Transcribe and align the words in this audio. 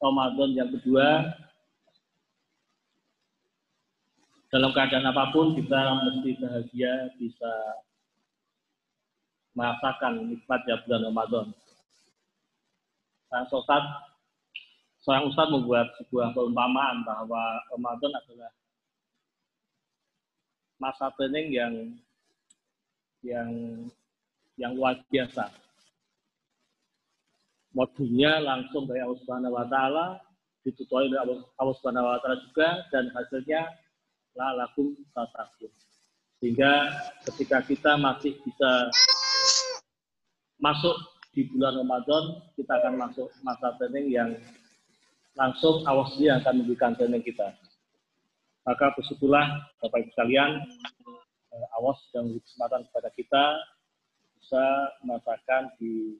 Ramadan 0.00 0.50
yang 0.56 0.70
kedua. 0.72 1.36
Dalam 4.50 4.74
keadaan 4.74 5.06
apa 5.06 5.30
pun 5.30 5.54
kita 5.54 5.78
mesti 6.02 6.30
bahagia 6.42 7.14
bisa 7.20 7.52
merasakan 9.54 10.26
nikmatnya 10.26 10.82
bulan 10.82 11.02
Ramadan. 11.06 11.46
Sang 13.30 13.46
Ustaz 13.46 14.10
seorang 15.00 15.32
ustadz 15.32 15.52
membuat 15.52 15.86
sebuah 15.96 16.36
perumpamaan 16.36 17.06
bahwa 17.06 17.40
Ramadan 17.72 18.12
adalah 18.20 18.52
masa 20.76 21.12
training 21.16 21.48
yang 21.52 21.74
yang 23.24 23.50
yang 24.60 24.72
luar 24.76 24.96
biasa. 25.08 25.48
Modulnya 27.70 28.42
langsung 28.42 28.90
dari 28.90 28.98
Allah 28.98 29.18
Subhanahu 29.22 29.54
wa 29.54 29.66
taala, 29.70 30.18
ditutupi 30.66 31.06
oleh 31.06 31.38
Allah 31.56 31.74
Subhanahu 31.78 32.06
wa 32.10 32.18
taala 32.18 32.38
juga 32.50 32.68
dan 32.90 33.14
hasilnya 33.14 33.62
la 34.34 34.48
lakum 34.58 34.94
tatakun. 35.14 35.70
Sehingga 36.40 36.72
ketika 37.28 37.62
kita 37.62 38.00
masih 38.00 38.34
bisa 38.42 38.90
masuk 40.58 40.96
di 41.30 41.46
bulan 41.52 41.78
Ramadan, 41.84 42.42
kita 42.58 42.72
akan 42.80 42.94
masuk 42.96 43.28
masa 43.46 43.76
training 43.78 44.10
yang 44.10 44.30
langsung 45.38 45.86
awas 45.86 46.10
dia 46.18 46.42
akan 46.42 46.64
memberikan 46.64 46.96
training 46.98 47.22
kita. 47.22 47.54
Maka 48.66 48.92
bersyukurlah 48.98 49.46
Bapak 49.80 50.04
Ibu 50.04 50.10
sekalian, 50.12 50.50
eh, 51.54 51.66
awas 51.80 51.96
dan 52.12 52.28
memberi 52.28 52.42
kesempatan 52.44 52.80
kepada 52.90 53.08
kita 53.14 53.44
bisa 54.40 54.64
merasakan 55.06 55.62
di 55.78 56.18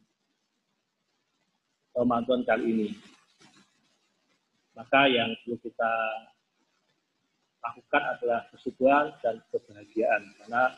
Ramadan 1.94 2.40
kali 2.46 2.64
ini. 2.70 2.88
Maka 4.74 5.10
yang 5.10 5.34
perlu 5.42 5.58
kita 5.60 5.92
lakukan 7.60 8.02
adalah 8.16 8.40
bersyukur 8.48 9.12
dan 9.20 9.36
kebahagiaan. 9.52 10.22
Karena 10.40 10.72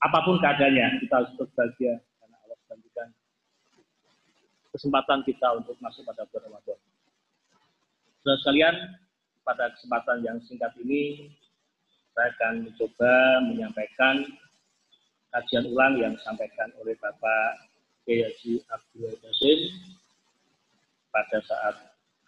apa 0.00 0.18
pun 0.24 0.40
keadaannya, 0.40 1.04
kita 1.04 1.14
harus 1.20 1.32
berbahagia 1.36 2.00
karena 2.18 2.36
Allah 2.42 2.58
memberikan 2.72 3.08
kesempatan 4.72 5.20
kita 5.28 5.48
untuk 5.60 5.76
masuk 5.78 6.02
pada 6.08 6.24
bulan 6.32 6.50
Ramadan. 6.50 6.78
Saudara 8.20 8.38
sekalian, 8.40 8.76
pada 9.44 9.64
kesempatan 9.76 10.18
yang 10.24 10.36
singkat 10.48 10.72
ini, 10.80 11.32
saya 12.16 12.32
akan 12.36 12.68
mencoba 12.68 13.12
menyampaikan 13.48 14.24
kajian 15.30 15.64
ulang 15.70 15.94
yang 16.00 16.12
disampaikan 16.18 16.68
oleh 16.82 16.98
Bapak 16.98 17.69
Kiai 18.04 18.60
Abdul 18.70 19.12
Yasin 19.20 19.60
pada 21.10 21.38
saat 21.44 21.74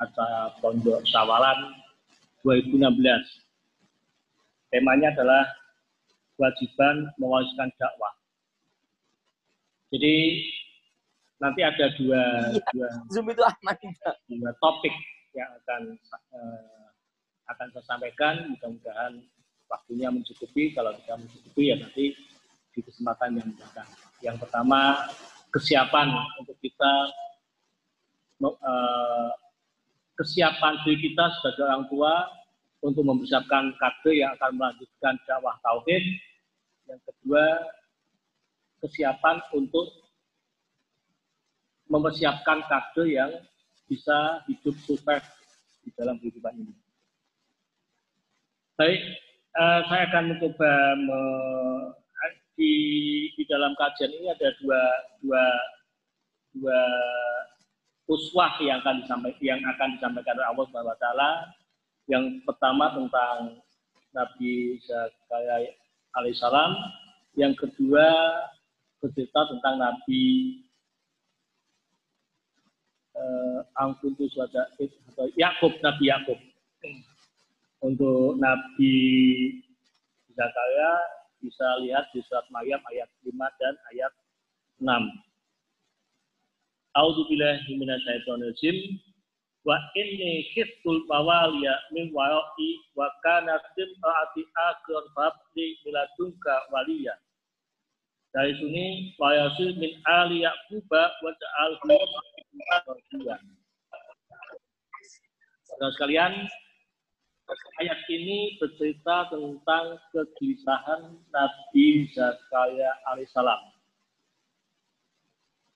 acara 0.03 0.53
Pondok 0.59 1.03
Sawalan 1.09 1.79
2016. 2.43 2.83
Temanya 4.73 5.13
adalah 5.15 5.45
kewajiban 6.35 7.13
mewariskan 7.21 7.71
dakwah. 7.79 8.13
Jadi 9.93 10.41
nanti 11.37 11.61
ada 11.61 11.93
dua, 12.01 12.23
iya, 12.57 12.65
dua 12.73 12.89
Zoom 13.13 13.29
itu 13.29 13.43
aman 13.45 13.77
dua 14.33 14.51
topik 14.59 14.95
yang 15.37 15.49
akan 15.63 15.83
uh, 16.33 16.89
akan 17.53 17.67
saya 17.77 17.85
sampaikan. 17.85 18.49
Mudah-mudahan 18.57 19.21
waktunya 19.69 20.09
mencukupi. 20.09 20.73
Kalau 20.73 20.97
tidak 21.05 21.21
mencukupi 21.21 21.63
ya 21.69 21.77
nanti 21.77 22.17
di 22.73 22.81
kesempatan 22.81 23.37
yang 23.37 23.51
datang. 23.61 23.89
Yang 24.25 24.37
pertama 24.49 25.13
kesiapan 25.53 26.09
untuk 26.41 26.57
kita 26.65 26.93
uh, 28.43 29.31
kesiapan 30.19 30.81
diri 30.83 31.13
kita 31.13 31.25
sebagai 31.39 31.63
orang 31.69 31.85
tua 31.93 32.15
untuk 32.83 33.07
mempersiapkan 33.07 33.71
kader 33.79 34.15
yang 34.17 34.31
akan 34.35 34.59
melanjutkan 34.59 35.15
dakwah 35.29 35.55
tauhid. 35.63 36.03
Yang 36.91 37.01
kedua, 37.07 37.45
kesiapan 38.83 39.39
untuk 39.55 39.87
mempersiapkan 41.87 42.67
kader 42.67 43.07
yang 43.07 43.31
bisa 43.87 44.43
hidup 44.51 44.75
sukses 44.83 45.23
di 45.87 45.91
dalam 45.95 46.19
kehidupan 46.19 46.59
ini. 46.59 46.75
Baik, 48.75 49.01
uh, 49.55 49.81
saya 49.87 50.03
akan 50.11 50.25
mencoba 50.35 50.73
me, 50.99 51.21
di, 52.57 52.73
di 53.35 53.43
dalam 53.49 53.73
kajian 53.77 54.13
ini 54.13 54.29
ada 54.33 54.49
dua 54.61 54.83
dua 55.25 55.45
dua 56.53 56.81
uswah 58.11 58.61
yang 58.61 58.85
akan 58.85 59.05
disampaikan 59.05 59.41
yang 59.41 59.61
akan 59.65 59.89
disampaikan 59.97 60.37
oleh 60.37 60.49
Allah 60.49 60.65
Subhanahu 60.69 60.95
wa 60.95 61.01
taala. 61.01 61.31
Yang 62.11 62.25
pertama 62.45 62.85
tentang 62.93 63.63
Nabi 64.13 64.77
Zakaria 64.85 65.73
alaihissalam, 66.19 66.73
yang 67.39 67.55
kedua 67.57 68.09
bercerita 69.01 69.49
tentang 69.49 69.81
Nabi 69.81 70.23
uh, 73.17 73.61
angkutu 73.81 74.29
suada 74.29 74.69
atau 74.77 75.27
Yakub 75.39 75.73
Nabi 75.81 76.05
Yakub 76.11 76.39
untuk 77.81 78.37
Nabi 78.37 78.95
Zakaria 80.37 81.22
bisa 81.43 81.67
lihat 81.83 82.07
di 82.15 82.23
surat 82.25 82.47
Maryam 82.55 82.79
ayat 82.95 83.11
5 83.27 83.35
dan 83.35 83.75
ayat 83.93 84.13
6. 84.79 84.89
A'udzu 86.97 87.23
billahi 87.27 87.71
minasyaitonir 87.77 88.55
rajim 88.55 88.77
wa 89.67 89.77
inni 89.99 90.47
khiftul 90.55 91.03
mawaliya 91.11 91.75
min 91.91 92.15
wara'i 92.15 92.71
wa 92.95 93.11
kana 93.27 93.59
timra'ati 93.75 94.43
akhir 94.71 95.03
babli 95.15 95.79
miladunka 95.87 96.55
waliya 96.71 97.15
dari 98.33 98.57
sini 98.57 99.13
wayasil 99.21 99.77
min 99.77 99.93
ali 100.09 100.49
yaquba 100.49 101.03
wa 101.21 101.33
ta'al 101.37 101.73
Saudara 105.73 105.89
sekalian, 105.97 106.33
ayat 107.81 108.01
ini 108.09 108.57
bercerita 108.61 109.29
tentang 109.33 109.99
kegelisahan 110.13 111.17
Nabi 111.33 112.09
Zakaria 112.13 112.91
alaihissalam. 113.09 113.63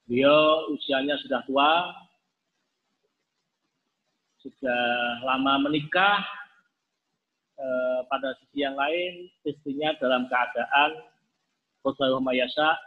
Beliau 0.07 0.71
usianya 0.71 1.19
sudah 1.19 1.43
tua, 1.51 1.73
sudah 4.39 4.85
lama 5.27 5.67
menikah, 5.67 6.23
eh, 7.59 8.01
pada 8.07 8.37
sisi 8.39 8.63
yang 8.63 8.79
lain 8.79 9.27
istrinya 9.43 9.97
dalam 9.99 10.31
keadaan 10.31 11.03
Khosayu 11.83 12.23
Mayasa 12.23 12.79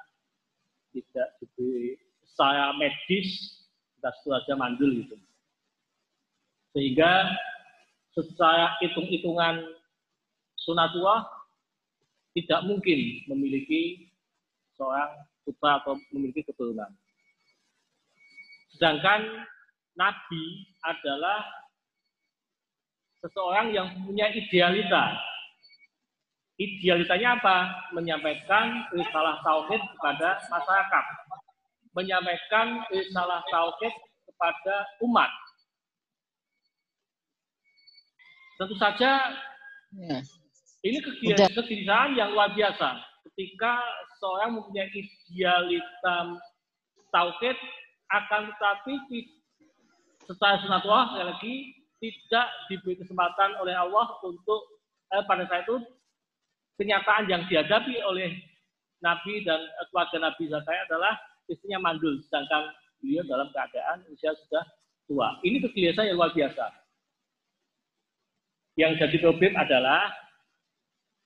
tidak 0.96 1.30
di 1.60 1.96
secara 2.24 2.72
medis 2.80 3.60
kita 4.00 4.16
itu 4.16 4.30
aja 4.32 4.54
mandul 4.56 4.92
gitu. 5.04 5.20
Sehingga 6.72 7.28
secara 8.14 8.78
hitung-hitungan 8.82 9.64
sunatullah 10.66 11.26
tidak 12.38 12.62
mungkin 12.66 13.00
memiliki 13.30 14.10
seorang 14.78 15.10
putra 15.44 15.82
atau 15.82 15.98
memiliki 16.14 16.46
keturunan. 16.46 16.90
Sedangkan 18.78 19.46
Nabi 19.98 20.44
adalah 20.86 21.44
seseorang 23.20 23.76
yang 23.76 23.88
punya 24.08 24.32
idealita, 24.32 25.20
Idealitanya 26.60 27.40
apa? 27.40 27.58
Menyampaikan 27.96 28.84
risalah 28.92 29.40
tauhid 29.48 29.80
kepada 29.96 30.44
masyarakat. 30.52 31.06
Menyampaikan 31.96 32.84
risalah 32.92 33.40
tauhid 33.48 33.96
kepada 34.28 34.84
umat. 35.08 35.32
Tentu 38.60 38.76
saja 38.76 39.40
ya. 39.96 40.20
ini 40.84 41.00
kegelisahan 41.00 42.12
yang 42.20 42.36
luar 42.36 42.52
biasa. 42.52 43.00
Ketika 43.32 43.80
seorang 44.20 44.60
mempunyai 44.60 44.92
idealitas 44.92 46.28
tauhid 47.16 47.56
akan 48.12 48.52
tetapi 48.52 48.94
secara 50.28 50.60
sunatullah 50.60 51.16
sekali 51.16 51.26
lagi 51.32 51.56
tidak 52.04 52.48
diberi 52.68 52.96
kesempatan 53.00 53.56
oleh 53.64 53.76
Allah 53.80 54.20
untuk 54.28 54.84
eh, 55.16 55.24
pada 55.24 55.48
saat 55.48 55.64
itu 55.64 55.80
kenyataan 56.80 57.32
yang 57.32 57.44
dihadapi 57.48 57.96
oleh 58.04 58.40
Nabi 59.00 59.44
dan 59.48 59.60
keluarga 59.92 60.32
Nabi 60.32 60.52
Zakaria 60.52 60.84
adalah 60.92 61.16
istrinya 61.48 61.80
mandul, 61.80 62.20
sedangkan 62.28 62.72
beliau 63.00 63.24
dalam 63.28 63.48
keadaan 63.56 64.04
usia 64.12 64.36
sudah 64.36 64.64
tua. 65.08 65.40
Ini 65.44 65.64
kegelisahan 65.64 66.12
yang 66.12 66.20
luar 66.20 66.36
biasa. 66.36 66.89
Yang 68.80 68.92
jadi 69.04 69.18
problem 69.20 69.60
adalah 69.60 70.08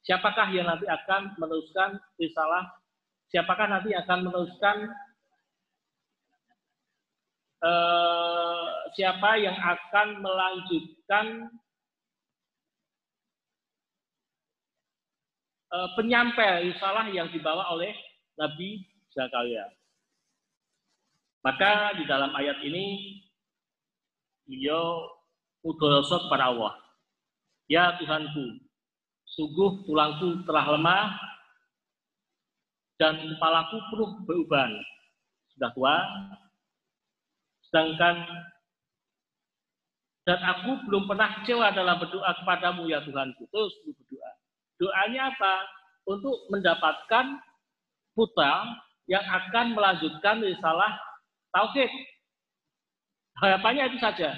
siapakah 0.01 0.50
yang 0.50 0.65
nanti 0.65 0.89
akan 0.89 1.38
meneruskan 1.38 2.01
risalah, 2.17 2.65
siapakah 3.29 3.69
nanti 3.69 3.94
akan 3.94 4.25
meneruskan 4.25 4.89
eh, 7.61 8.67
siapa 8.97 9.38
yang 9.38 9.53
akan 9.53 10.07
melanjutkan 10.25 11.25
eh, 15.69 15.89
penyampai 15.94 16.73
risalah 16.73 17.05
yang 17.13 17.29
dibawa 17.29 17.69
oleh 17.69 17.94
Nabi 18.41 18.81
Zakaria. 19.13 19.69
Maka 21.45 22.01
di 22.01 22.09
dalam 22.09 22.33
ayat 22.33 22.65
ini 22.65 23.13
beliau 24.50 25.05
udolosot 25.61 26.25
kepada 26.25 26.50
Allah. 26.50 26.82
Ya 27.71 27.95
Tuhanku, 27.98 28.60
sungguh 29.24 29.88
tulangku 29.88 30.44
telah 30.44 30.75
lemah 30.75 31.15
dan 33.00 33.18
kepalaku 33.18 33.77
penuh 33.92 34.12
beruban. 34.27 34.71
Sudah 35.56 35.69
tua, 35.74 35.95
Sedangkan 37.74 38.21
dan 40.30 40.39
aku 40.39 40.86
belum 40.88 41.10
pernah 41.10 41.42
kecewa 41.42 41.74
dalam 41.74 41.98
berdoa 41.98 42.31
kepadamu 42.38 42.86
ya 42.86 43.01
Tuhanku. 43.01 43.50
Terus 43.50 43.74
berdoa. 43.81 44.31
Doanya 44.77 45.33
apa? 45.33 45.54
Untuk 46.06 46.48
mendapatkan 46.54 47.42
putra 48.13 48.69
yang 49.10 49.25
akan 49.25 49.74
melanjutkan 49.74 50.39
risalah 50.39 50.95
tauhid. 51.50 51.89
Harapannya 53.42 53.89
itu 53.89 53.98
saja. 54.00 54.38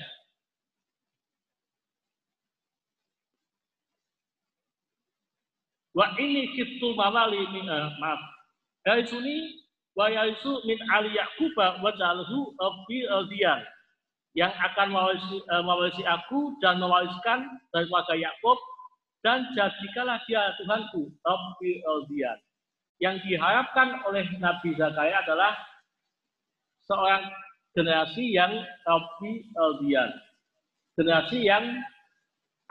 Wa 5.95 6.11
ini 6.19 6.51
kitu 6.51 6.91
mawali 6.93 7.39
min, 7.55 7.71
maaf. 8.03 8.19
Dari 8.83 9.07
sini 9.07 9.63
wa 9.95 10.11
yaisu 10.11 10.61
min 10.67 10.75
ali 10.91 11.15
yaquba 11.15 11.79
wa 11.79 11.89
jalhu 11.95 12.51
rabbi 12.59 13.07
aldiyan 13.07 13.63
yang 14.35 14.51
akan 14.51 14.91
mewarisi, 14.91 15.39
uh, 15.47 15.63
mewarisi 15.63 16.03
aku 16.03 16.59
dan 16.59 16.83
mewariskan 16.83 17.47
dari 17.71 17.87
keluarga 17.87 18.15
Yakub 18.19 18.59
dan 19.23 19.47
jadikanlah 19.55 20.19
dia 20.27 20.51
Tuhanku 20.59 21.07
Rabbi 21.23 21.79
aldiyan 21.81 22.37
yang 22.99 23.15
diharapkan 23.23 24.03
oleh 24.03 24.27
Nabi 24.43 24.75
Zakaria 24.75 25.23
adalah 25.23 25.55
seorang 26.83 27.23
generasi 27.71 28.35
yang 28.35 28.51
Rabbi 28.83 29.49
aldiyan 29.55 30.11
generasi 30.99 31.47
yang 31.47 31.79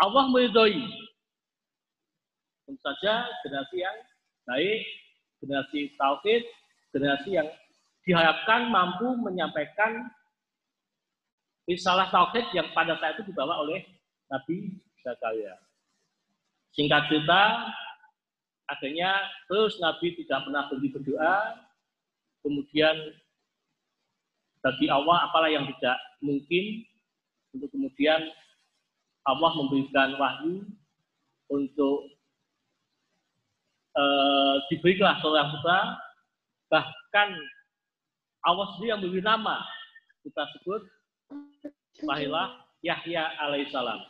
Allah 0.05 0.29
meridhoi 0.29 0.85
tentu 2.65 2.81
saja 2.81 3.29
generasi 3.45 3.77
yang 3.81 3.97
baik 4.45 4.81
generasi 5.41 5.81
tauhid 5.97 6.43
generasi 6.93 7.31
yang 7.37 7.49
diharapkan 8.05 8.69
mampu 8.69 9.17
menyampaikan 9.21 10.09
risalah 11.65 12.13
tauhid 12.13 12.45
yang 12.53 12.69
pada 12.77 12.97
saat 13.01 13.17
itu 13.17 13.33
dibawa 13.33 13.65
oleh 13.65 13.81
Nabi 14.29 14.77
Zakaria. 15.01 15.57
Singkat 16.77 17.09
cerita, 17.09 17.71
akhirnya 18.69 19.11
terus 19.49 19.81
Nabi 19.81 20.17
tidak 20.21 20.45
pernah 20.45 20.69
berhenti 20.69 20.89
berdoa, 20.93 21.37
kemudian 22.45 22.97
bagi 24.65 24.89
Allah 24.89 25.29
apalah 25.29 25.49
yang 25.53 25.69
tidak 25.77 25.97
mungkin 26.25 26.85
untuk 27.53 27.69
kemudian 27.73 28.21
Allah 29.25 29.51
memberikan 29.57 30.17
wahyu 30.21 30.65
untuk 31.53 32.14
uh, 33.95 34.55
diberilah 34.71 35.19
seorang 35.23 35.51
putra 35.55 35.81
Bahkan 36.75 37.29
Allah 38.45 38.67
sendiri 38.75 38.91
yang 38.91 39.01
memberi 39.01 39.23
nama 39.23 39.63
kita 40.27 40.43
sebut 40.59 40.83
lahirlah 42.03 42.59
Yahya 42.83 43.31
alaihissalam. 43.41 44.01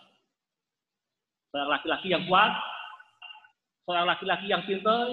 Seorang 1.53 1.71
laki-laki 1.71 2.09
yang 2.11 2.25
kuat, 2.27 2.51
seorang 3.87 4.07
laki-laki 4.11 4.47
yang 4.51 4.63
pintar, 4.67 5.07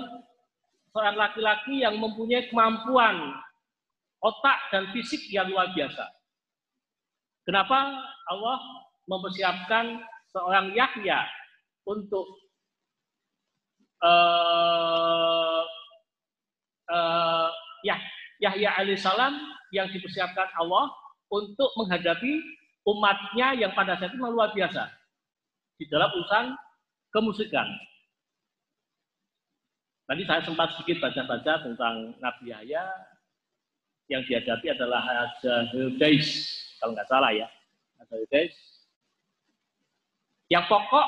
seorang 0.89 1.15
laki-laki 1.19 1.83
yang 1.83 1.99
mempunyai 1.99 2.49
kemampuan 2.49 3.35
otak 4.23 4.57
dan 4.73 4.89
fisik 4.95 5.21
yang 5.29 5.49
luar 5.51 5.69
biasa. 5.75 6.05
Kenapa 7.45 7.99
Allah 8.29 8.57
mempersiapkan 9.09 10.01
seorang 10.31 10.73
Yahya 10.73 11.25
untuk 11.85 12.25
uh, 14.03 15.61
uh, 16.91 17.49
ya 17.85 17.97
Yahya 18.41 18.73
alaihissalam 18.81 19.33
yang 19.71 19.87
dipersiapkan 19.93 20.49
Allah 20.57 20.89
untuk 21.31 21.71
menghadapi 21.79 22.41
umatnya 22.83 23.53
yang 23.55 23.71
pada 23.77 23.95
saat 23.95 24.11
itu 24.11 24.19
luar 24.19 24.51
biasa 24.51 24.89
di 25.77 25.85
dalam 25.87 26.09
urusan 26.13 26.57
kemusikan. 27.13 27.65
Tadi 30.09 30.27
saya 30.27 30.41
sempat 30.43 30.75
sedikit 30.75 31.07
baca-baca 31.07 31.63
tentang 31.63 32.11
Nabi 32.19 32.51
Yahya 32.51 32.83
yang 34.11 34.27
dihadapi 34.27 34.75
adalah 34.75 34.99
Raja 35.07 35.71
Herodes, 35.71 36.27
kalau 36.83 36.91
nggak 36.91 37.07
salah 37.07 37.31
ya. 37.31 37.47
Raja. 38.11 38.51
Yang 40.51 40.65
pokok 40.67 41.07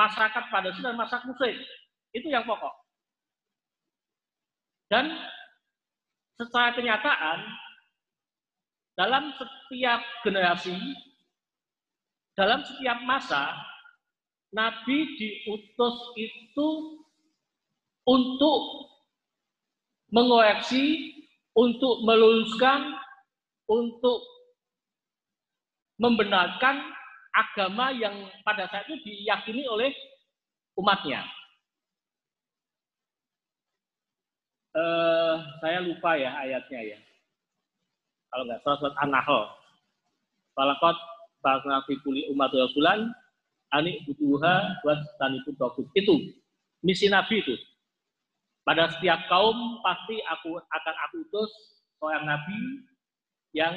masyarakat 0.00 0.44
pada 0.48 0.72
dan 0.72 0.96
masyarakat 0.96 1.28
musik. 1.28 1.60
Itu 2.12 2.28
yang 2.28 2.44
pokok. 2.44 2.72
Dan 4.92 5.08
secara 6.36 6.76
kenyataan, 6.76 7.38
dalam 8.92 9.32
setiap 9.40 10.00
generasi, 10.20 10.76
dalam 12.36 12.60
setiap 12.60 13.00
masa, 13.08 13.56
Nabi 14.52 15.16
diutus 15.16 15.96
itu 16.20 16.68
untuk 18.04 18.60
mengoreksi, 20.12 21.16
untuk 21.56 22.04
meluruskan, 22.04 22.92
untuk 23.64 24.20
membenarkan 25.96 26.84
agama 27.32 27.96
yang 27.96 28.28
pada 28.44 28.68
saat 28.68 28.84
itu 28.92 29.00
diyakini 29.08 29.64
oleh 29.64 29.88
umatnya. 30.76 31.24
Uh, 34.76 35.34
saya 35.60 35.78
lupa 35.84 36.16
ya 36.16 36.30
ayatnya 36.36 36.80
ya. 36.96 36.98
Kalau 38.32 38.44
nggak 38.48 38.60
salah 38.64 38.78
surat 38.80 38.96
An-Nahl. 39.04 39.44
Falakot 40.56 40.96
Ba'athna 41.42 41.82
fi 41.84 41.98
kulli 42.00 42.30
umat 42.30 42.54
rasulan 42.54 43.10
ani 43.74 44.04
butuha 44.06 44.80
buat 44.84 45.00
tanipun 45.18 45.54
togut. 45.58 45.86
Itu 45.96 46.32
misi 46.86 47.10
Nabi 47.10 47.42
itu. 47.42 47.56
Pada 48.62 48.94
setiap 48.94 49.26
kaum 49.26 49.82
pasti 49.82 50.22
aku 50.22 50.54
akan 50.54 50.96
aku 51.08 51.26
utus 51.26 51.50
seorang 51.98 52.30
nabi 52.30 52.86
yang 53.58 53.74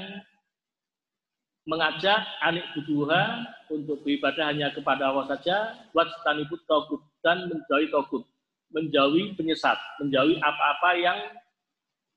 mengajak 1.65 2.21
anik 2.45 2.69
butuha 2.77 3.49
untuk 3.73 4.05
beribadah 4.05 4.53
hanya 4.53 4.69
kepada 4.69 5.09
Allah 5.09 5.25
saja, 5.25 5.73
buat 5.89 6.05
taniput 6.21 6.61
togut 6.69 7.01
dan 7.25 7.49
menjauhi 7.49 7.89
togut 7.89 8.29
menjauhi 8.74 9.38
penyesat, 9.38 9.77
menjauhi 10.01 10.39
apa-apa 10.41 10.89
yang 10.98 11.17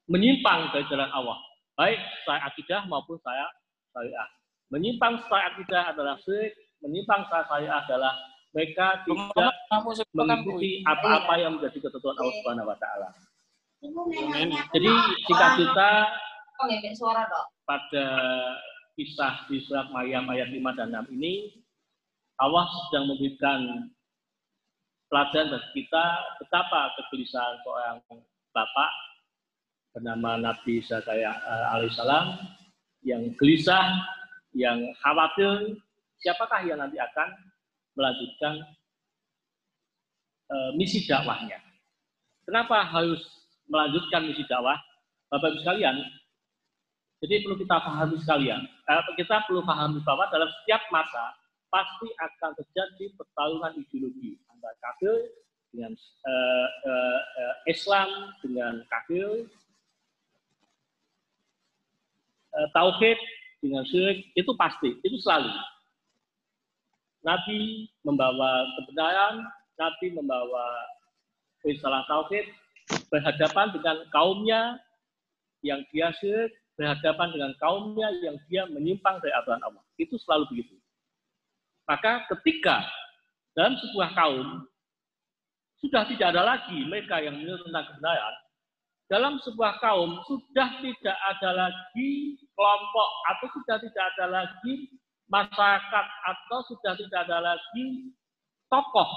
menyimpang 0.09 0.73
dari 0.73 0.85
jalan 0.89 1.11
Allah. 1.13 1.39
Baik 1.77 2.01
saya 2.25 2.41
akidah 2.49 2.81
maupun 2.89 3.21
saya 3.23 3.47
syariah. 3.95 4.29
Menyimpang 4.69 5.23
saya 5.29 5.55
akidah 5.55 5.83
adalah 5.95 6.17
syirik, 6.25 6.53
menyimpang 6.85 7.25
saya 7.29 7.45
syariah 7.47 7.77
adalah 7.85 8.15
mereka 8.57 9.05
tidak 9.05 9.55
mengikuti 10.17 10.81
apa-apa 10.89 11.35
yang 11.37 11.61
menjadi 11.61 11.79
ketentuan 11.85 12.17
Allah 12.17 12.35
Subhanahu 12.41 12.71
wa 12.73 12.79
taala. 12.81 13.09
Jadi 14.75 14.93
jika 15.29 15.47
kita 15.55 15.91
pada 17.63 18.07
kisah 18.99 19.47
di 19.47 19.63
surat 19.63 19.87
Maryam 19.95 20.27
ayat 20.27 20.51
5 20.51 20.59
dan 20.75 20.91
6 20.91 21.15
ini 21.15 21.55
Allah 22.43 22.67
sedang 22.89 23.15
memberikan 23.15 23.87
pelajaran 25.09 25.57
bagi 25.57 25.69
kita 25.83 26.05
betapa 26.41 26.93
kegelisahan 27.01 27.57
seorang 27.65 27.97
bapak 28.53 28.93
bernama 29.97 30.37
Nabi 30.37 30.85
Zakaria 30.85 31.33
uh, 31.33 31.75
alaihissalam 31.75 32.37
yang 33.03 33.33
gelisah, 33.41 34.05
yang 34.53 34.79
khawatir 35.01 35.81
siapakah 36.21 36.61
yang 36.63 36.79
nanti 36.79 37.01
akan 37.01 37.29
melanjutkan 37.97 38.55
uh, 40.53 40.71
misi 40.77 41.03
dakwahnya. 41.09 41.57
Kenapa 42.45 42.85
harus 42.85 43.21
melanjutkan 43.69 44.29
misi 44.29 44.45
dakwah? 44.45 44.77
Bapak 45.29 45.53
Ibu 45.53 45.61
sekalian, 45.61 45.97
jadi 47.21 47.45
perlu 47.45 47.61
kita 47.61 47.77
pahami 47.85 48.17
sekalian, 48.21 48.61
uh, 48.89 49.05
kita 49.17 49.45
perlu 49.45 49.61
pahami 49.65 50.01
bahwa 50.05 50.25
dalam 50.33 50.49
setiap 50.63 50.81
masa 50.89 51.37
pasti 51.69 52.09
akan 52.17 52.57
terjadi 52.57 53.13
pertarungan 53.13 53.77
ideologi 53.77 54.41
antara 54.59 54.75
kafir 54.83 55.15
dengan 55.71 55.93
uh, 56.27 56.69
uh, 56.91 57.21
uh, 57.39 57.55
Islam 57.71 58.09
dengan 58.43 58.83
kafir, 58.91 59.47
uh, 62.59 62.69
tauhid 62.75 63.19
dengan 63.63 63.87
syirik 63.87 64.27
itu 64.35 64.51
pasti, 64.59 64.99
itu 65.07 65.17
selalu. 65.23 65.51
Nabi 67.23 67.87
membawa 68.03 68.67
kebenaran, 68.79 69.47
Nabi 69.79 70.07
membawa 70.15 70.67
risalah 71.63 72.03
tauhid 72.11 72.47
berhadapan 73.15 73.71
dengan 73.75 73.97
kaumnya 74.11 74.63
yang 75.63 75.83
dia 75.95 76.11
syirik, 76.19 76.55
berhadapan 76.79 77.35
dengan 77.35 77.53
kaumnya 77.59 78.09
yang 78.23 78.39
dia 78.47 78.67
menyimpang 78.71 79.19
dari 79.23 79.35
aturan 79.35 79.63
Allah. 79.67 79.83
Itu 79.99 80.15
selalu 80.23 80.47
begitu. 80.55 80.79
Maka 81.91 82.29
ketika 82.31 82.87
dalam 83.59 83.75
sebuah 83.75 84.15
kaum 84.15 84.71
sudah 85.83 86.07
tidak 86.07 86.31
ada 86.31 86.47
lagi 86.47 86.79
mereka 86.87 87.19
yang 87.19 87.35
menurut 87.35 87.67
tentang 87.67 87.91
kebenaran, 87.91 88.35
dalam 89.11 89.35
sebuah 89.43 89.83
kaum 89.83 90.23
sudah 90.31 90.79
tidak 90.79 91.19
ada 91.35 91.51
lagi 91.67 92.39
kelompok 92.55 93.11
atau 93.35 93.47
sudah 93.59 93.77
tidak 93.83 94.05
ada 94.15 94.27
lagi 94.31 94.75
masyarakat 95.27 96.07
atau 96.07 96.59
sudah 96.71 96.93
tidak 96.95 97.21
ada 97.27 97.39
lagi 97.55 98.15
tokoh 98.71 99.11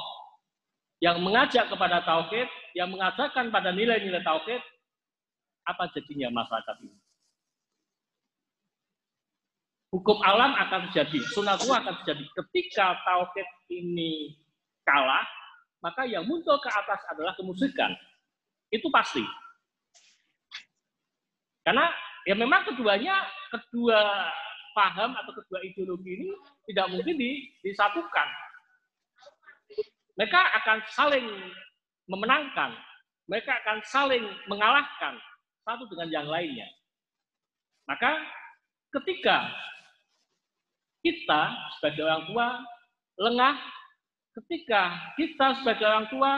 yang 1.02 1.18
mengajak 1.22 1.66
kepada 1.66 2.06
tauhid, 2.06 2.46
yang 2.78 2.94
mengajarkan 2.94 3.50
pada 3.50 3.74
nilai-nilai 3.74 4.22
tauhid, 4.22 4.62
apa 5.66 5.90
jadinya 5.98 6.30
masyarakat 6.30 6.78
ini? 6.86 7.01
Hukum 9.92 10.24
alam 10.24 10.56
akan 10.56 10.88
terjadi, 10.88 11.20
sunatullah 11.36 11.84
akan 11.84 11.96
terjadi. 12.00 12.24
Ketika 12.32 12.96
tauhid 13.04 13.48
ini 13.68 14.40
kalah, 14.88 15.28
maka 15.84 16.08
yang 16.08 16.24
muncul 16.24 16.56
ke 16.64 16.70
atas 16.72 17.04
adalah 17.12 17.36
kemusikan. 17.36 17.92
Itu 18.72 18.88
pasti. 18.88 19.20
Karena 21.68 21.92
ya 22.24 22.40
memang 22.40 22.72
keduanya, 22.72 23.20
kedua 23.52 24.32
paham 24.72 25.12
atau 25.12 25.32
kedua 25.36 25.60
ideologi 25.60 26.24
ini 26.24 26.30
tidak 26.72 26.88
mungkin 26.96 27.16
disatukan. 27.60 28.28
Mereka 30.16 30.42
akan 30.64 30.78
saling 30.88 31.28
memenangkan, 32.08 32.72
mereka 33.28 33.60
akan 33.60 33.84
saling 33.84 34.24
mengalahkan 34.48 35.20
satu 35.68 35.84
dengan 35.92 36.08
yang 36.08 36.28
lainnya. 36.32 36.68
Maka 37.92 38.24
ketika 38.96 39.52
kita 41.02 41.42
sebagai 41.78 42.06
orang 42.06 42.24
tua 42.30 42.48
lengah, 43.22 43.56
ketika 44.42 45.14
kita 45.18 45.62
sebagai 45.62 45.86
orang 45.86 46.08
tua 46.10 46.32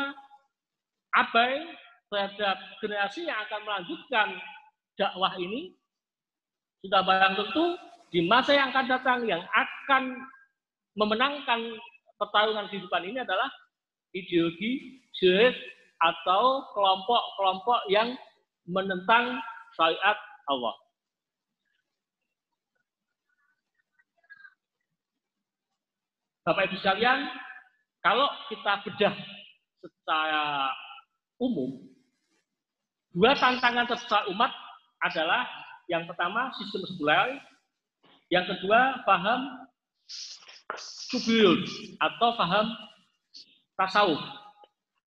abai 1.13 1.63
terhadap 2.10 2.58
generasi 2.82 3.27
yang 3.27 3.39
akan 3.48 3.62
melanjutkan 3.63 4.27
dakwah 4.98 5.34
ini, 5.38 5.75
sudah 6.84 7.01
barang 7.05 7.34
tentu 7.39 7.65
di 8.13 8.20
masa 8.27 8.51
yang 8.53 8.70
akan 8.70 8.86
datang 8.86 9.20
yang 9.25 9.43
akan 9.51 10.03
memenangkan 10.93 11.79
pertarungan 12.22 12.70
kehidupan 12.70 13.03
ini 13.10 13.24
adalah 13.24 13.50
ideologi 14.13 15.01
jihad 15.17 15.55
atau 16.03 16.67
kelompok-kelompok 16.75 17.79
yang 17.89 18.13
menentang 18.70 19.39
syariat 19.74 20.17
Allah. 20.51 20.75
Bapak 26.43 26.67
Ibu 26.67 26.75
sekalian, 26.83 27.23
kalau 28.03 28.27
kita 28.51 28.83
bedah 28.83 29.15
secara 29.79 30.75
umum, 31.39 31.79
dua 33.15 33.31
tantangan 33.39 33.88
terbesar 33.88 34.27
umat 34.27 34.51
adalah 35.00 35.47
yang 35.88 36.03
pertama 36.03 36.51
sistem 36.59 36.83
sekuler 36.83 37.39
yang 38.27 38.43
kedua, 38.50 39.03
paham 39.07 39.69
kubil 41.13 41.63
atau 42.01 42.29
paham 42.33 42.65
tasawuf 43.77 44.21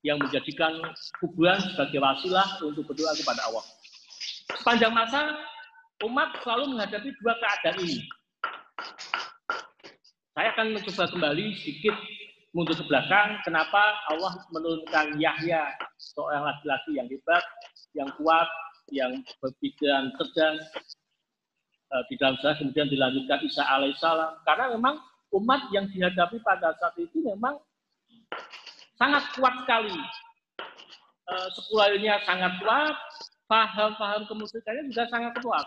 yang 0.06 0.22
menjadikan 0.22 0.78
kuburan 1.18 1.58
sebagai 1.58 1.98
wasilah 1.98 2.46
untuk 2.62 2.86
berdoa 2.86 3.12
kepada 3.18 3.50
Allah. 3.50 3.64
Sepanjang 4.54 4.94
masa, 4.94 5.34
umat 6.06 6.38
selalu 6.40 6.78
menghadapi 6.78 7.10
dua 7.18 7.34
keadaan 7.34 7.76
ini. 7.82 7.98
Saya 10.36 10.52
akan 10.52 10.76
mencoba 10.76 11.08
kembali 11.08 11.56
sedikit 11.64 11.96
mundur 12.52 12.76
ke 12.76 12.84
belakang, 12.84 13.40
kenapa 13.40 13.96
Allah 14.12 14.36
menurunkan 14.52 15.16
Yahya, 15.16 15.64
seorang 15.96 16.44
laki-laki 16.44 16.92
yang 16.92 17.08
hebat, 17.08 17.40
yang 17.96 18.12
kuat, 18.20 18.44
yang 18.92 19.16
berpikiran 19.40 20.12
cerdas, 20.20 20.60
uh, 21.88 22.04
di 22.12 22.20
dalam 22.20 22.36
sejarah 22.36 22.60
kemudian 22.60 22.84
dilanjutkan 22.92 23.48
Isa 23.48 23.64
alaihissalam 23.64 24.44
karena 24.44 24.76
memang 24.76 25.00
umat 25.40 25.72
yang 25.72 25.88
dihadapi 25.88 26.36
pada 26.44 26.76
saat 26.84 26.92
itu 27.00 27.16
memang 27.24 27.56
sangat 29.00 29.24
kuat 29.40 29.56
sekali. 29.64 29.96
Uh, 31.32 31.48
sekularinya 31.56 32.20
sangat 32.28 32.52
kuat 32.60 32.96
paham-paham 33.48 34.28
kemusikannya 34.28 34.84
juga 34.92 35.08
sangat 35.08 35.32
kuat 35.40 35.64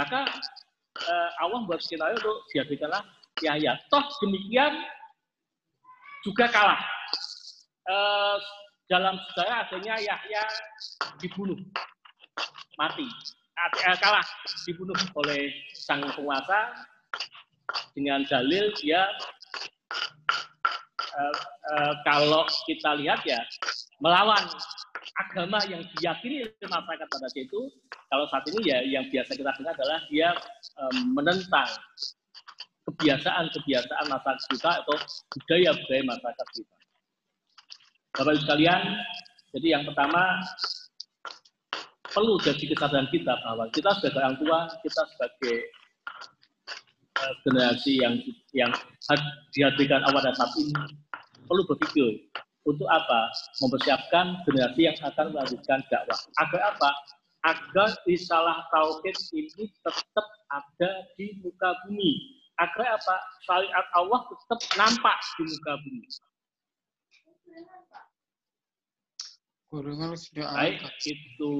maka 0.00 0.24
uh, 1.04 1.30
Allah 1.44 1.60
buat 1.68 1.84
skenario 1.84 2.16
untuk 2.16 2.40
dihadirkanlah 2.56 3.04
Yahya 3.44 3.76
toh 3.92 4.04
demikian 4.24 4.72
juga 6.24 6.48
kalah. 6.48 6.80
Uh, 7.88 8.36
dalam 8.88 9.16
sejarah 9.30 9.68
adanya 9.68 9.94
Yahya 10.00 10.44
dibunuh 11.20 11.56
mati. 12.80 13.06
Eh, 13.60 13.96
kalah 14.00 14.24
dibunuh 14.64 14.96
oleh 15.20 15.52
sang 15.76 16.00
penguasa. 16.16 16.72
Dengan 17.94 18.26
dalil 18.26 18.74
dia 18.82 19.06
uh, 21.14 21.36
uh, 21.70 21.94
kalau 22.02 22.42
kita 22.66 22.98
lihat 22.98 23.22
ya 23.22 23.38
melawan 24.02 24.42
agama 25.20 25.58
yang 25.68 25.82
diyakini 25.96 26.44
oleh 26.44 26.68
masyarakat 26.68 27.06
pada 27.08 27.26
saat 27.28 27.36
itu 27.36 27.60
kalau 28.10 28.24
saat 28.28 28.44
ini 28.52 28.60
ya 28.68 28.78
yang 28.84 29.04
biasa 29.08 29.32
kita 29.36 29.50
dengar 29.56 29.74
adalah 29.76 30.00
dia 30.10 30.28
um, 30.80 30.96
menentang 31.16 31.70
kebiasaan-kebiasaan 32.90 34.06
masyarakat 34.10 34.46
kita 34.50 34.70
atau 34.82 34.96
budaya-budaya 35.36 36.02
masyarakat 36.04 36.48
kita. 36.52 36.76
Bapak 38.10 38.32
Ibu 38.34 38.42
sekalian, 38.42 38.82
jadi 39.54 39.66
yang 39.78 39.82
pertama 39.86 40.22
perlu 42.10 42.34
jadi 42.42 42.64
kesadaran 42.74 43.06
kita 43.14 43.38
bahwa 43.46 43.70
kita 43.70 43.90
sebagai 44.02 44.18
orang 44.18 44.36
tua, 44.42 44.58
kita 44.82 45.02
sebagai 45.14 45.56
uh, 47.22 47.32
generasi 47.46 47.92
yang 48.02 48.14
yang 48.50 48.72
dihadirkan 49.54 50.02
awal 50.10 50.20
dan 50.20 50.34
saat 50.34 50.50
ini 50.58 50.74
perlu 51.46 51.62
berpikir 51.66 52.30
untuk 52.68 52.88
apa? 52.88 53.32
Mempersiapkan 53.64 54.44
generasi 54.44 54.80
yang 54.88 54.96
akan 55.00 55.32
melanjutkan 55.32 55.80
dakwah. 55.88 56.18
Agar 56.44 56.60
apa? 56.76 56.90
Agar 57.40 57.88
risalah 58.04 58.68
tauhid 58.68 59.16
ini 59.32 59.72
tetap 59.80 60.26
ada 60.52 60.90
di 61.16 61.40
muka 61.40 61.72
bumi. 61.86 62.40
Agar 62.60 63.00
apa? 63.00 63.16
Syariat 63.48 63.86
Allah 63.96 64.20
tetap 64.28 64.60
nampak 64.76 65.16
di 65.40 65.42
muka 65.48 65.72
bumi. 65.80 66.04
Baik 70.34 70.82
itu 71.06 71.54